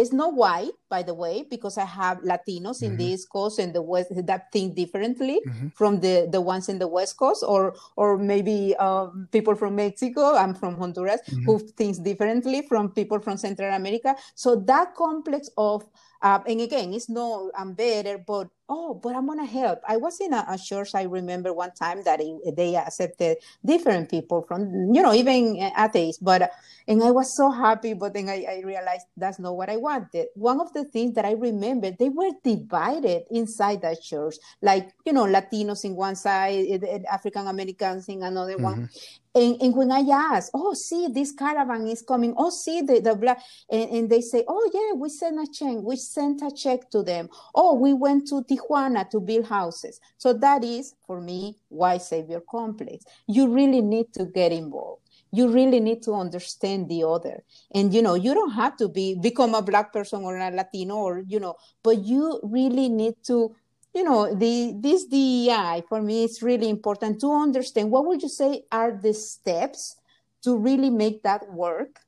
it's 0.00 0.12
not 0.12 0.34
white, 0.34 0.72
by 0.88 1.02
the 1.02 1.14
way, 1.14 1.44
because 1.48 1.76
I 1.78 1.84
have 1.84 2.18
Latinos 2.18 2.80
mm-hmm. 2.80 2.84
in 2.86 2.96
the 2.96 3.04
East 3.04 3.28
Coast 3.30 3.58
and 3.58 3.74
the 3.74 3.82
West 3.82 4.08
that 4.10 4.50
think 4.52 4.74
differently 4.74 5.40
mm-hmm. 5.46 5.68
from 5.68 6.00
the, 6.00 6.28
the 6.30 6.40
ones 6.40 6.68
in 6.68 6.78
the 6.78 6.88
West 6.88 7.16
Coast, 7.16 7.44
or 7.46 7.74
or 7.96 8.18
maybe 8.18 8.74
um, 8.76 9.28
people 9.30 9.54
from 9.54 9.76
Mexico. 9.76 10.34
I'm 10.34 10.54
from 10.54 10.76
Honduras 10.76 11.20
mm-hmm. 11.28 11.44
who 11.44 11.58
thinks 11.58 11.98
differently 11.98 12.62
from 12.62 12.90
people 12.90 13.20
from 13.20 13.36
Central 13.36 13.74
America. 13.74 14.16
So 14.34 14.56
that 14.56 14.94
complex 14.94 15.50
of 15.56 15.84
uh, 16.22 16.40
and 16.46 16.60
again, 16.60 16.92
it's 16.92 17.08
no 17.08 17.50
I'm 17.56 17.72
better, 17.72 18.18
but 18.18 18.48
oh, 18.70 18.94
but 18.94 19.14
I'm 19.14 19.26
gonna 19.26 19.44
help. 19.44 19.80
I 19.86 19.96
was 19.98 20.20
in 20.20 20.32
a, 20.32 20.46
a 20.48 20.56
church. 20.56 20.94
I 20.94 21.02
remember 21.02 21.52
one 21.52 21.72
time 21.72 22.02
that 22.04 22.20
it, 22.20 22.56
they 22.56 22.76
accepted 22.76 23.38
different 23.64 24.08
people 24.08 24.42
from, 24.42 24.94
you 24.94 25.02
know, 25.02 25.12
even 25.12 25.58
atheists. 25.76 26.22
But 26.22 26.50
and 26.86 27.02
I 27.02 27.10
was 27.10 27.36
so 27.36 27.50
happy. 27.50 27.92
But 27.92 28.14
then 28.14 28.28
I, 28.28 28.46
I 28.48 28.62
realized 28.64 29.06
that's 29.16 29.38
not 29.38 29.56
what 29.56 29.68
I 29.68 29.76
wanted. 29.76 30.28
One 30.34 30.60
of 30.60 30.72
the 30.72 30.84
things 30.84 31.14
that 31.16 31.24
I 31.24 31.32
remember, 31.32 31.90
they 31.90 32.08
were 32.08 32.30
divided 32.42 33.24
inside 33.30 33.82
that 33.82 34.00
church, 34.00 34.36
like 34.62 34.94
you 35.04 35.12
know, 35.12 35.26
Latinos 35.26 35.84
in 35.84 35.96
one 35.96 36.16
side, 36.16 36.82
African 37.10 37.48
Americans 37.48 38.08
in 38.08 38.22
another 38.22 38.54
mm-hmm. 38.54 38.64
one. 38.64 38.90
And, 39.32 39.62
and 39.62 39.76
when 39.76 39.92
I 39.92 40.00
ask, 40.00 40.50
oh, 40.54 40.74
see, 40.74 41.06
this 41.08 41.30
caravan 41.30 41.86
is 41.86 42.02
coming. 42.02 42.34
Oh, 42.36 42.50
see, 42.50 42.82
the, 42.82 42.98
the 42.98 43.14
black, 43.14 43.40
and, 43.70 43.90
and 43.90 44.10
they 44.10 44.22
say, 44.22 44.42
oh, 44.48 44.70
yeah, 44.74 44.98
we 44.98 45.08
sent 45.08 45.38
a 45.38 45.46
check. 45.52 45.76
We 45.80 45.94
sent 45.94 46.42
a 46.42 46.50
check 46.50 46.90
to 46.90 47.04
them. 47.04 47.28
Oh, 47.54 47.74
we 47.74 47.92
went 47.92 48.26
to 48.28 48.42
Tijuana 48.60 49.08
to 49.10 49.20
build 49.20 49.46
houses. 49.46 50.00
So 50.16 50.32
that 50.34 50.64
is, 50.64 50.94
for 51.06 51.20
me, 51.20 51.56
why 51.68 51.98
savior 51.98 52.40
complex. 52.48 53.04
You 53.26 53.48
really 53.48 53.80
need 53.80 54.12
to 54.14 54.26
get 54.26 54.52
involved. 54.52 55.02
You 55.32 55.48
really 55.48 55.80
need 55.80 56.02
to 56.02 56.14
understand 56.14 56.88
the 56.88 57.04
other. 57.04 57.44
And, 57.72 57.94
you 57.94 58.02
know, 58.02 58.14
you 58.14 58.34
don't 58.34 58.52
have 58.52 58.76
to 58.78 58.88
be, 58.88 59.14
become 59.14 59.54
a 59.54 59.62
black 59.62 59.92
person 59.92 60.22
or 60.22 60.36
a 60.36 60.50
Latino 60.50 60.96
or, 60.96 61.22
you 61.26 61.38
know, 61.38 61.54
but 61.82 62.04
you 62.04 62.40
really 62.42 62.88
need 62.88 63.14
to 63.24 63.54
you 63.92 64.04
know 64.04 64.32
the 64.32 64.72
this 64.78 65.06
DEI 65.06 65.82
for 65.88 66.00
me 66.00 66.22
it's 66.22 66.42
really 66.42 66.68
important 66.68 67.20
to 67.20 67.32
understand 67.32 67.90
what 67.90 68.06
would 68.06 68.22
you 68.22 68.28
say 68.28 68.62
are 68.70 68.92
the 68.92 69.12
steps 69.12 69.96
to 70.42 70.56
really 70.56 70.90
make 70.90 71.24
that 71.24 71.52
work 71.52 71.98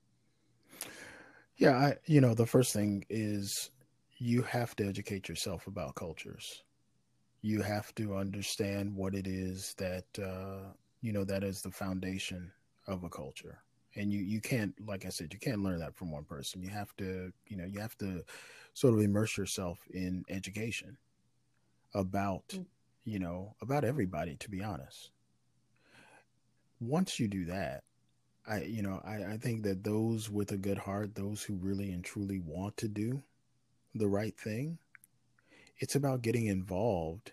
yeah 1.57 1.77
I, 1.77 1.97
you 2.07 2.21
know 2.21 2.35
the 2.35 2.47
first 2.47 2.73
thing 2.73 3.05
is 3.11 3.71
you 4.23 4.43
have 4.43 4.77
to 4.77 4.87
educate 4.87 5.29
yourself 5.29 5.67
about 5.67 5.97
cultures. 5.97 6.63
You 7.41 7.61
have 7.61 7.93
to 7.97 8.15
understand 8.15 8.95
what 8.95 9.17
it 9.17 9.27
is 9.27 9.75
that 9.79 10.05
uh, 10.17 10.71
you 11.01 11.13
know 11.13 11.25
that 11.25 11.43
is 11.43 11.61
the 11.61 11.73
foundation 11.73 12.53
of 12.87 13.03
a 13.03 13.09
culture. 13.09 13.59
And 13.97 14.13
you 14.13 14.21
you 14.21 14.41
can't 14.41 14.75
like 14.87 15.05
i 15.05 15.09
said 15.09 15.33
you 15.33 15.41
can't 15.41 15.63
learn 15.63 15.81
that 15.81 15.97
from 15.97 16.13
one 16.13 16.23
person. 16.23 16.63
You 16.63 16.71
have 16.71 16.97
to 16.99 17.33
you 17.49 17.57
know 17.57 17.65
you 17.65 17.81
have 17.81 17.99
to 17.99 18.23
sort 18.75 18.95
of 18.95 19.01
immerse 19.01 19.37
yourself 19.37 19.81
in 19.93 20.25
education 20.29 20.97
about 21.93 22.47
mm. 22.51 22.65
you 23.05 23.19
know 23.19 23.57
about 23.61 23.85
everybody 23.85 24.37
to 24.37 24.49
be 24.49 24.63
honest. 24.63 25.11
Once 26.81 27.19
you 27.19 27.29
do 27.29 27.45
that 27.45 27.83
i 28.45 28.61
you 28.63 28.83
know 28.83 29.01
I, 29.05 29.35
I 29.35 29.37
think 29.37 29.63
that 29.63 29.85
those 29.85 30.29
with 30.29 30.51
a 30.51 30.57
good 30.57 30.79
heart 30.79 31.15
those 31.15 31.45
who 31.45 31.55
really 31.55 31.93
and 31.93 32.05
truly 32.05 32.41
want 32.45 32.77
to 32.79 32.89
do 32.89 33.23
the 33.95 34.09
right 34.09 34.37
thing 34.39 34.79
it's 35.79 35.97
about 35.97 36.23
getting 36.23 36.47
involved 36.47 37.33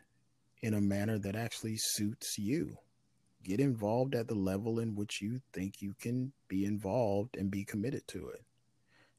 in 0.62 0.74
a 0.74 0.82
manner 0.82 1.20
that 1.20 1.36
actually 1.36 1.78
suits 1.78 2.38
you. 2.40 2.78
Get 3.44 3.60
involved 3.60 4.16
at 4.16 4.28
the 4.28 4.36
level 4.36 4.80
in 4.80 4.96
which 4.96 5.22
you 5.22 5.40
think 5.54 5.84
you 5.84 5.94
can 6.02 6.34
be 6.48 6.66
involved 6.66 7.38
and 7.38 7.52
be 7.52 7.64
committed 7.64 8.08
to 8.08 8.28
it. 8.30 8.44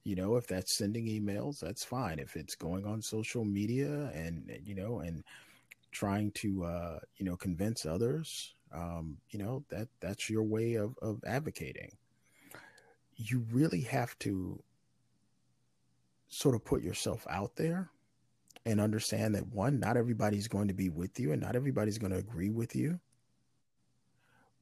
You 0.03 0.16
know 0.16 0.37
if 0.37 0.48
that's 0.48 0.76
sending 0.76 1.07
emails 1.07 1.61
that's 1.61 1.85
fine. 1.85 2.18
If 2.18 2.35
it's 2.35 2.57
going 2.57 2.85
on 2.85 3.03
social 3.03 3.44
media 3.44 4.11
and 4.14 4.50
you 4.64 4.74
know 4.74 4.98
and 4.98 5.22
trying 5.92 6.33
to 6.33 6.64
uh, 6.64 6.98
you 7.16 7.24
know 7.24 7.37
convince 7.37 7.87
others 7.87 8.55
um, 8.72 9.16
you 9.31 9.38
know 9.38 9.64
that 9.68 9.88
that's 10.00 10.29
your 10.29 10.42
way 10.42 10.74
of, 10.74 10.98
of 11.03 11.22
advocating. 11.26 11.92
You 13.16 13.44
really 13.53 13.83
have 13.83 14.18
to 14.20 14.61
sort 16.40 16.55
of 16.55 16.64
put 16.64 16.83
yourself 16.83 17.26
out 17.29 17.57
there 17.57 17.90
and 18.64 18.81
understand 18.81 19.35
that 19.35 19.48
one 19.48 19.81
not 19.81 19.96
everybody's 19.96 20.48
going 20.48 20.68
to 20.68 20.74
be 20.74 20.88
with 20.88 21.18
you 21.18 21.33
and 21.33 21.40
not 21.42 21.57
everybody's 21.57 21.98
going 21.98 22.12
to 22.12 22.18
agree 22.18 22.50
with 22.50 22.74
you 22.76 23.00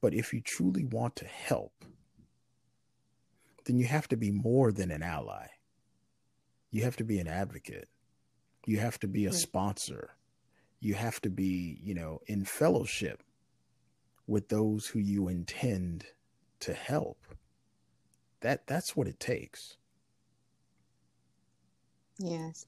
but 0.01 0.13
if 0.13 0.33
you 0.33 0.41
truly 0.41 0.85
want 0.85 1.15
to 1.15 1.25
help 1.25 1.85
then 3.69 3.77
you 3.77 3.85
have 3.85 4.07
to 4.07 4.17
be 4.17 4.31
more 4.31 4.71
than 4.71 4.89
an 4.89 5.03
ally. 5.03 5.45
You 6.71 6.83
have 6.85 6.95
to 6.95 7.03
be 7.03 7.19
an 7.19 7.27
advocate. 7.27 7.87
You 8.65 8.79
have 8.79 8.99
to 9.01 9.07
be 9.07 9.27
a 9.27 9.31
sponsor. 9.31 10.15
You 10.79 10.95
have 10.95 11.21
to 11.21 11.29
be, 11.29 11.79
you 11.83 11.93
know, 11.93 12.19
in 12.25 12.45
fellowship 12.45 13.21
with 14.25 14.49
those 14.49 14.87
who 14.87 14.97
you 14.97 15.27
intend 15.27 16.05
to 16.61 16.73
help. 16.73 17.19
That 18.41 18.65
that's 18.65 18.95
what 18.95 19.07
it 19.07 19.19
takes. 19.19 19.77
Yes. 22.19 22.65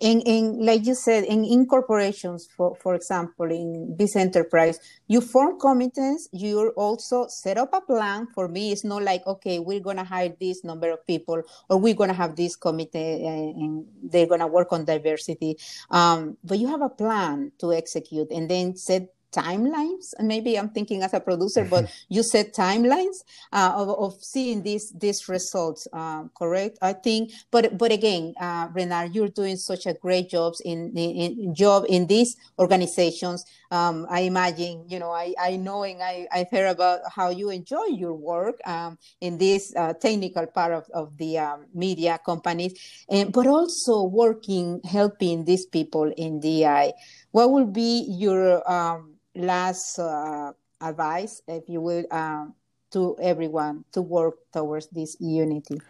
In, 0.00 0.20
in 0.22 0.66
like 0.66 0.84
you 0.84 0.94
said 0.94 1.24
in, 1.24 1.44
in 1.44 1.64
corporations 1.66 2.48
for, 2.56 2.74
for 2.82 2.94
example 2.94 3.46
in 3.46 3.94
this 3.96 4.16
enterprise 4.16 4.78
you 5.06 5.20
form 5.20 5.58
committees 5.58 6.28
you 6.32 6.70
also 6.76 7.26
set 7.28 7.56
up 7.56 7.72
a 7.72 7.80
plan. 7.80 8.26
For 8.34 8.48
me 8.48 8.72
it's 8.72 8.84
not 8.84 9.02
like 9.02 9.26
okay 9.26 9.60
we're 9.60 9.80
going 9.80 9.96
to 9.96 10.04
hire 10.04 10.34
this 10.38 10.64
number 10.64 10.90
of 10.90 11.06
people 11.06 11.42
or 11.70 11.78
we're 11.78 11.94
going 11.94 12.10
to 12.10 12.14
have 12.16 12.36
this 12.36 12.56
committee 12.56 13.24
and, 13.24 13.56
and 13.56 13.86
they're 14.02 14.26
going 14.26 14.40
to 14.40 14.46
work 14.48 14.72
on 14.72 14.84
diversity. 14.84 15.56
Um, 15.90 16.36
but 16.44 16.58
you 16.58 16.66
have 16.66 16.82
a 16.82 16.90
plan 16.90 17.52
to 17.60 17.72
execute 17.72 18.30
and 18.30 18.50
then 18.50 18.76
set 18.76 19.08
timelines 19.32 20.14
and 20.18 20.28
maybe 20.28 20.58
i'm 20.58 20.68
thinking 20.68 21.02
as 21.02 21.14
a 21.14 21.20
producer 21.20 21.64
but 21.64 21.90
you 22.08 22.22
said 22.22 22.52
timelines 22.52 23.24
uh, 23.52 23.72
of, 23.74 23.88
of 23.88 24.22
seeing 24.22 24.62
these 24.62 24.90
these 24.92 25.28
results 25.28 25.88
uh, 25.92 26.24
correct 26.36 26.78
i 26.82 26.92
think? 26.92 27.32
But 27.50 27.78
but 27.78 27.92
again 27.92 28.34
uh, 28.40 28.68
renard 28.72 29.14
you're 29.14 29.28
doing 29.28 29.56
such 29.56 29.86
a 29.86 29.94
great 29.94 30.28
jobs 30.28 30.60
in, 30.60 30.92
in, 30.96 31.38
in 31.40 31.54
job 31.54 31.84
in 31.88 32.06
these 32.06 32.36
organizations. 32.58 33.44
Um, 33.70 34.06
i 34.10 34.20
imagine 34.20 34.84
you 34.88 34.98
know 34.98 35.10
i 35.10 35.32
i 35.40 35.56
knowing 35.56 36.02
i 36.02 36.26
i've 36.30 36.50
heard 36.50 36.68
about 36.68 37.00
how 37.08 37.30
you 37.30 37.48
enjoy 37.48 37.86
your 37.86 38.12
work 38.12 38.60
um, 38.66 38.98
in 39.20 39.38
this 39.38 39.72
uh, 39.76 39.94
technical 39.94 40.46
part 40.46 40.72
of, 40.72 40.84
of 40.92 41.16
the 41.16 41.38
um, 41.38 41.64
media 41.72 42.20
companies 42.24 42.78
and 43.08 43.32
but 43.32 43.46
also 43.46 44.02
working 44.02 44.80
helping 44.84 45.44
these 45.44 45.64
people 45.64 46.12
in 46.16 46.38
di 46.40 46.92
what 47.30 47.50
would 47.50 47.72
be 47.72 48.04
your 48.08 48.60
um, 48.70 49.14
last 49.34 49.98
uh, 49.98 50.52
advice, 50.80 51.42
if 51.46 51.68
you 51.68 51.80
will, 51.80 52.04
um, 52.10 52.54
to 52.92 53.16
everyone 53.20 53.84
to 53.92 54.02
work 54.02 54.36
towards 54.52 54.88
this 54.88 55.16
unity? 55.20 55.80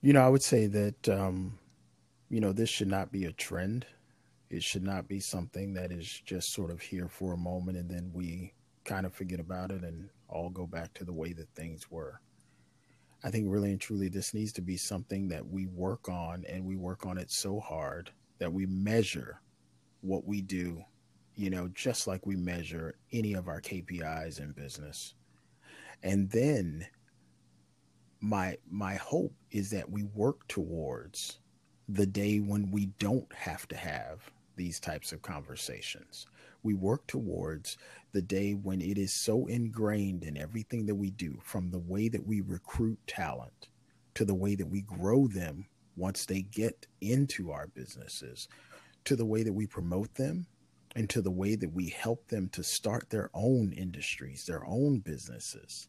You 0.00 0.12
know, 0.12 0.22
I 0.22 0.28
would 0.28 0.42
say 0.42 0.66
that, 0.66 1.08
um, 1.08 1.58
you 2.30 2.40
know, 2.40 2.52
this 2.52 2.68
should 2.68 2.88
not 2.88 3.12
be 3.12 3.24
a 3.24 3.32
trend. 3.32 3.86
It 4.50 4.62
should 4.62 4.84
not 4.84 5.08
be 5.08 5.20
something 5.20 5.74
that 5.74 5.92
is 5.92 6.08
just 6.24 6.52
sort 6.52 6.70
of 6.70 6.80
here 6.80 7.08
for 7.08 7.32
a 7.32 7.38
moment 7.38 7.76
and 7.76 7.90
then 7.90 8.10
we 8.14 8.54
kind 8.84 9.04
of 9.04 9.12
forget 9.12 9.40
about 9.40 9.70
it 9.70 9.82
and 9.82 10.08
all 10.28 10.48
go 10.48 10.66
back 10.66 10.94
to 10.94 11.04
the 11.04 11.12
way 11.12 11.32
that 11.34 11.54
things 11.54 11.90
were. 11.90 12.20
I 13.22 13.30
think 13.30 13.46
really 13.48 13.72
and 13.72 13.80
truly 13.80 14.08
this 14.08 14.32
needs 14.32 14.52
to 14.54 14.62
be 14.62 14.76
something 14.76 15.28
that 15.28 15.46
we 15.46 15.66
work 15.66 16.08
on 16.08 16.44
and 16.48 16.64
we 16.64 16.76
work 16.76 17.04
on 17.04 17.18
it 17.18 17.30
so 17.30 17.60
hard 17.60 18.10
that 18.38 18.52
we 18.52 18.64
measure 18.64 19.40
what 20.00 20.24
we 20.24 20.40
do 20.40 20.82
you 21.38 21.50
know, 21.50 21.68
just 21.68 22.08
like 22.08 22.26
we 22.26 22.34
measure 22.34 22.96
any 23.12 23.32
of 23.34 23.46
our 23.46 23.60
KPIs 23.60 24.40
in 24.40 24.50
business. 24.50 25.14
And 26.02 26.28
then 26.30 26.84
my 28.20 28.58
my 28.68 28.96
hope 28.96 29.32
is 29.52 29.70
that 29.70 29.88
we 29.88 30.02
work 30.02 30.46
towards 30.48 31.38
the 31.88 32.06
day 32.06 32.38
when 32.38 32.72
we 32.72 32.86
don't 32.98 33.32
have 33.32 33.68
to 33.68 33.76
have 33.76 34.28
these 34.56 34.80
types 34.80 35.12
of 35.12 35.22
conversations. 35.22 36.26
We 36.64 36.74
work 36.74 37.06
towards 37.06 37.78
the 38.10 38.20
day 38.22 38.54
when 38.54 38.80
it 38.80 38.98
is 38.98 39.14
so 39.14 39.46
ingrained 39.46 40.24
in 40.24 40.36
everything 40.36 40.86
that 40.86 40.96
we 40.96 41.12
do, 41.12 41.38
from 41.44 41.70
the 41.70 41.78
way 41.78 42.08
that 42.08 42.26
we 42.26 42.40
recruit 42.40 42.98
talent 43.06 43.68
to 44.14 44.24
the 44.24 44.34
way 44.34 44.56
that 44.56 44.66
we 44.66 44.80
grow 44.80 45.28
them 45.28 45.66
once 45.96 46.26
they 46.26 46.42
get 46.42 46.88
into 47.00 47.52
our 47.52 47.68
businesses, 47.68 48.48
to 49.04 49.14
the 49.14 49.24
way 49.24 49.44
that 49.44 49.52
we 49.52 49.68
promote 49.68 50.12
them 50.16 50.48
into 50.98 51.22
the 51.22 51.30
way 51.30 51.54
that 51.54 51.72
we 51.72 51.88
help 51.90 52.28
them 52.28 52.48
to 52.50 52.62
start 52.62 53.10
their 53.10 53.30
own 53.32 53.72
industries, 53.72 54.44
their 54.46 54.64
own 54.66 54.98
businesses. 54.98 55.88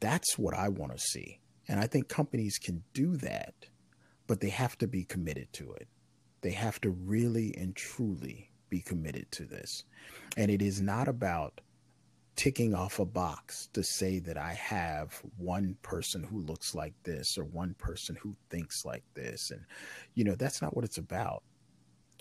That's 0.00 0.36
what 0.36 0.54
I 0.54 0.68
want 0.68 0.92
to 0.92 0.98
see. 0.98 1.40
And 1.68 1.80
I 1.80 1.86
think 1.86 2.08
companies 2.08 2.58
can 2.58 2.82
do 2.92 3.16
that, 3.18 3.54
but 4.26 4.40
they 4.40 4.50
have 4.50 4.76
to 4.78 4.88
be 4.88 5.04
committed 5.04 5.52
to 5.54 5.72
it. 5.72 5.88
They 6.42 6.50
have 6.50 6.80
to 6.82 6.90
really 6.90 7.54
and 7.56 7.74
truly 7.74 8.50
be 8.68 8.80
committed 8.80 9.30
to 9.32 9.44
this. 9.44 9.84
And 10.36 10.50
it 10.50 10.60
is 10.60 10.82
not 10.82 11.08
about 11.08 11.60
ticking 12.36 12.74
off 12.74 12.98
a 12.98 13.04
box 13.04 13.68
to 13.74 13.84
say 13.84 14.18
that 14.18 14.36
I 14.36 14.54
have 14.54 15.22
one 15.38 15.76
person 15.82 16.24
who 16.24 16.40
looks 16.40 16.74
like 16.74 16.94
this 17.04 17.38
or 17.38 17.44
one 17.44 17.74
person 17.74 18.16
who 18.20 18.34
thinks 18.50 18.84
like 18.84 19.04
this. 19.14 19.50
And, 19.52 19.64
you 20.14 20.24
know, 20.24 20.34
that's 20.34 20.60
not 20.60 20.74
what 20.74 20.84
it's 20.84 20.98
about 20.98 21.44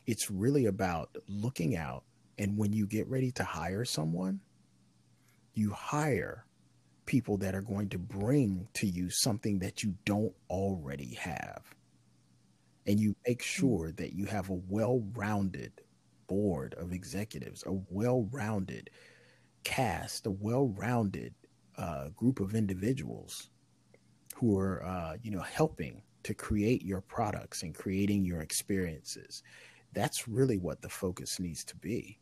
it's 0.05 0.29
really 0.29 0.65
about 0.65 1.15
looking 1.27 1.75
out. 1.75 2.03
And 2.37 2.57
when 2.57 2.73
you 2.73 2.87
get 2.87 3.07
ready 3.07 3.31
to 3.33 3.43
hire 3.43 3.85
someone, 3.85 4.39
you 5.53 5.71
hire 5.71 6.45
people 7.05 7.37
that 7.37 7.55
are 7.55 7.61
going 7.61 7.89
to 7.89 7.97
bring 7.97 8.67
to 8.73 8.87
you 8.87 9.09
something 9.09 9.59
that 9.59 9.83
you 9.83 9.93
don't 10.05 10.33
already 10.49 11.13
have. 11.15 11.61
And 12.85 12.99
you 12.99 13.15
make 13.27 13.39
mm. 13.39 13.45
sure 13.45 13.91
that 13.93 14.13
you 14.13 14.25
have 14.25 14.49
a 14.49 14.59
well 14.67 15.03
rounded 15.13 15.71
board 16.27 16.73
of 16.77 16.91
executives, 16.91 17.63
a 17.65 17.73
well 17.89 18.27
rounded 18.31 18.89
cast, 19.63 20.25
a 20.25 20.31
well 20.31 20.67
rounded 20.67 21.33
uh, 21.77 22.09
group 22.09 22.39
of 22.39 22.55
individuals 22.55 23.49
who 24.35 24.57
are, 24.57 24.83
uh, 24.83 25.17
you 25.21 25.31
know, 25.31 25.41
helping 25.41 26.01
to 26.23 26.33
create 26.33 26.83
your 26.83 27.01
products 27.01 27.63
and 27.63 27.75
creating 27.75 28.25
your 28.25 28.41
experiences. 28.41 29.43
That's 29.93 30.27
really 30.27 30.57
what 30.57 30.81
the 30.81 30.89
focus 30.89 31.39
needs 31.39 31.63
to 31.65 31.75
be. 31.77 32.19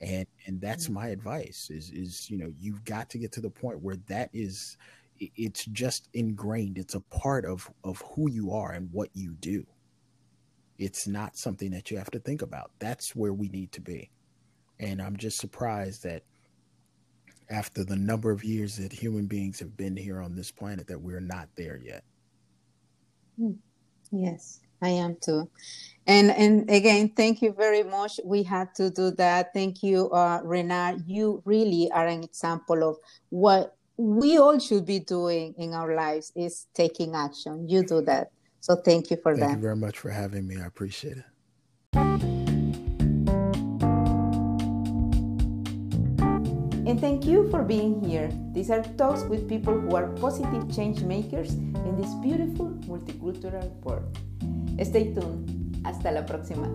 And 0.00 0.26
and 0.46 0.60
that's 0.60 0.88
mm. 0.88 0.94
my 0.94 1.08
advice 1.08 1.68
is 1.70 1.90
is 1.90 2.30
you 2.30 2.38
know 2.38 2.52
you've 2.58 2.84
got 2.84 3.10
to 3.10 3.18
get 3.18 3.32
to 3.32 3.40
the 3.40 3.50
point 3.50 3.82
where 3.82 3.96
that 4.08 4.30
is 4.32 4.76
it's 5.20 5.64
just 5.66 6.08
ingrained 6.14 6.78
it's 6.78 6.94
a 6.94 7.00
part 7.00 7.44
of 7.44 7.70
of 7.84 8.02
who 8.14 8.30
you 8.30 8.52
are 8.52 8.72
and 8.72 8.88
what 8.92 9.10
you 9.14 9.34
do 9.40 9.66
it's 10.78 11.06
not 11.06 11.36
something 11.36 11.70
that 11.70 11.90
you 11.90 11.98
have 11.98 12.10
to 12.10 12.20
think 12.20 12.42
about 12.42 12.70
that's 12.78 13.16
where 13.16 13.32
we 13.32 13.48
need 13.48 13.72
to 13.72 13.80
be 13.80 14.10
and 14.78 15.02
i'm 15.02 15.16
just 15.16 15.38
surprised 15.38 16.02
that 16.02 16.22
after 17.50 17.82
the 17.84 17.96
number 17.96 18.30
of 18.30 18.44
years 18.44 18.76
that 18.76 18.92
human 18.92 19.26
beings 19.26 19.58
have 19.58 19.76
been 19.76 19.96
here 19.96 20.20
on 20.20 20.34
this 20.36 20.52
planet 20.52 20.86
that 20.86 21.00
we're 21.00 21.20
not 21.20 21.48
there 21.56 21.80
yet 21.82 22.04
hmm. 23.38 23.52
yes 24.12 24.60
i 24.82 24.88
am 24.88 25.16
too 25.20 25.48
and 26.06 26.30
and 26.30 26.70
again 26.70 27.08
thank 27.16 27.42
you 27.42 27.52
very 27.52 27.82
much 27.82 28.20
we 28.24 28.42
had 28.42 28.74
to 28.74 28.90
do 28.90 29.10
that 29.10 29.52
thank 29.52 29.82
you 29.82 30.10
uh, 30.10 30.40
renard 30.44 31.02
you 31.06 31.42
really 31.44 31.90
are 31.92 32.06
an 32.06 32.22
example 32.22 32.88
of 32.88 32.96
what 33.30 33.78
we 33.98 34.38
all 34.38 34.58
should 34.60 34.86
be 34.86 35.00
doing 35.00 35.54
in 35.58 35.74
our 35.74 35.94
lives 35.94 36.32
is 36.36 36.66
taking 36.72 37.16
action. 37.16 37.68
You 37.68 37.82
do 37.82 38.00
that. 38.02 38.30
So 38.60 38.76
thank 38.76 39.10
you 39.10 39.16
for 39.16 39.32
thank 39.32 39.40
that. 39.40 39.46
Thank 39.46 39.58
you 39.58 39.62
very 39.62 39.76
much 39.76 39.98
for 39.98 40.10
having 40.10 40.46
me. 40.46 40.56
I 40.60 40.66
appreciate 40.66 41.18
it. 41.18 41.24
And 46.86 46.98
thank 46.98 47.26
you 47.26 47.50
for 47.50 47.62
being 47.62 48.00
here. 48.00 48.30
These 48.52 48.70
are 48.70 48.82
talks 48.96 49.22
with 49.24 49.48
people 49.48 49.78
who 49.78 49.94
are 49.94 50.06
positive 50.16 50.74
change 50.74 51.02
makers 51.02 51.52
in 51.52 52.00
this 52.00 52.14
beautiful 52.14 52.68
multicultural 52.86 53.68
world. 53.82 54.18
Stay 54.78 55.12
tuned. 55.12 55.84
Hasta 55.84 56.12
la 56.12 56.24
próxima. 56.24 56.68